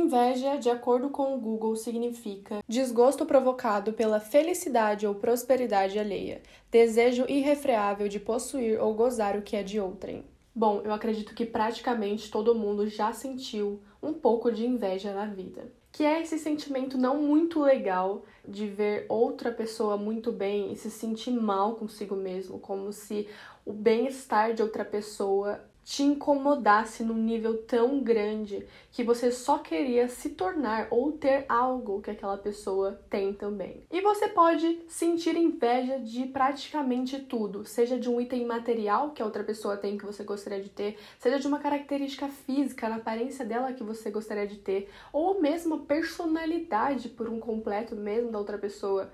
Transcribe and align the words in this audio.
Inveja, 0.00 0.56
de 0.56 0.70
acordo 0.70 1.10
com 1.10 1.34
o 1.34 1.38
Google, 1.38 1.76
significa 1.76 2.64
desgosto 2.66 3.26
provocado 3.26 3.92
pela 3.92 4.18
felicidade 4.18 5.06
ou 5.06 5.14
prosperidade 5.14 5.98
alheia, 5.98 6.40
desejo 6.70 7.26
irrefreável 7.28 8.08
de 8.08 8.18
possuir 8.18 8.80
ou 8.80 8.94
gozar 8.94 9.36
o 9.36 9.42
que 9.42 9.54
é 9.54 9.62
de 9.62 9.78
outrem. 9.78 10.24
Bom, 10.54 10.80
eu 10.82 10.94
acredito 10.94 11.34
que 11.34 11.44
praticamente 11.44 12.30
todo 12.30 12.54
mundo 12.54 12.88
já 12.88 13.12
sentiu 13.12 13.78
um 14.02 14.14
pouco 14.14 14.50
de 14.50 14.66
inveja 14.66 15.12
na 15.12 15.26
vida. 15.26 15.70
Que 15.92 16.02
é 16.02 16.22
esse 16.22 16.38
sentimento 16.38 16.96
não 16.96 17.20
muito 17.20 17.60
legal 17.60 18.24
de 18.48 18.66
ver 18.66 19.04
outra 19.06 19.52
pessoa 19.52 19.98
muito 19.98 20.32
bem 20.32 20.72
e 20.72 20.76
se 20.76 20.90
sentir 20.90 21.32
mal 21.32 21.74
consigo 21.74 22.16
mesmo, 22.16 22.58
como 22.58 22.90
se 22.90 23.28
o 23.66 23.72
bem-estar 23.72 24.54
de 24.54 24.62
outra 24.62 24.84
pessoa 24.84 25.60
te 25.84 26.02
incomodasse 26.02 27.02
num 27.02 27.14
nível 27.14 27.62
tão 27.62 28.00
grande 28.00 28.66
que 28.92 29.02
você 29.02 29.30
só 29.30 29.58
queria 29.58 30.08
se 30.08 30.30
tornar 30.30 30.88
ou 30.90 31.12
ter 31.12 31.44
algo 31.48 32.00
que 32.00 32.10
aquela 32.10 32.36
pessoa 32.36 33.00
tem 33.08 33.32
também. 33.32 33.82
E 33.90 34.00
você 34.00 34.28
pode 34.28 34.80
sentir 34.88 35.36
inveja 35.36 35.98
de 35.98 36.26
praticamente 36.26 37.18
tudo, 37.20 37.64
seja 37.64 37.98
de 37.98 38.08
um 38.08 38.20
item 38.20 38.46
material 38.46 39.10
que 39.10 39.22
a 39.22 39.24
outra 39.24 39.44
pessoa 39.44 39.76
tem 39.76 39.96
que 39.96 40.06
você 40.06 40.22
gostaria 40.22 40.62
de 40.62 40.70
ter, 40.70 40.98
seja 41.18 41.38
de 41.38 41.46
uma 41.46 41.58
característica 41.58 42.28
física 42.28 42.88
na 42.88 42.96
aparência 42.96 43.44
dela 43.44 43.72
que 43.72 43.82
você 43.82 44.10
gostaria 44.10 44.46
de 44.46 44.56
ter, 44.56 44.90
ou 45.12 45.40
mesmo 45.40 45.74
a 45.74 45.78
personalidade 45.78 47.08
por 47.08 47.28
um 47.28 47.40
completo 47.40 47.96
mesmo 47.96 48.30
da 48.30 48.38
outra 48.38 48.58
pessoa 48.58 49.10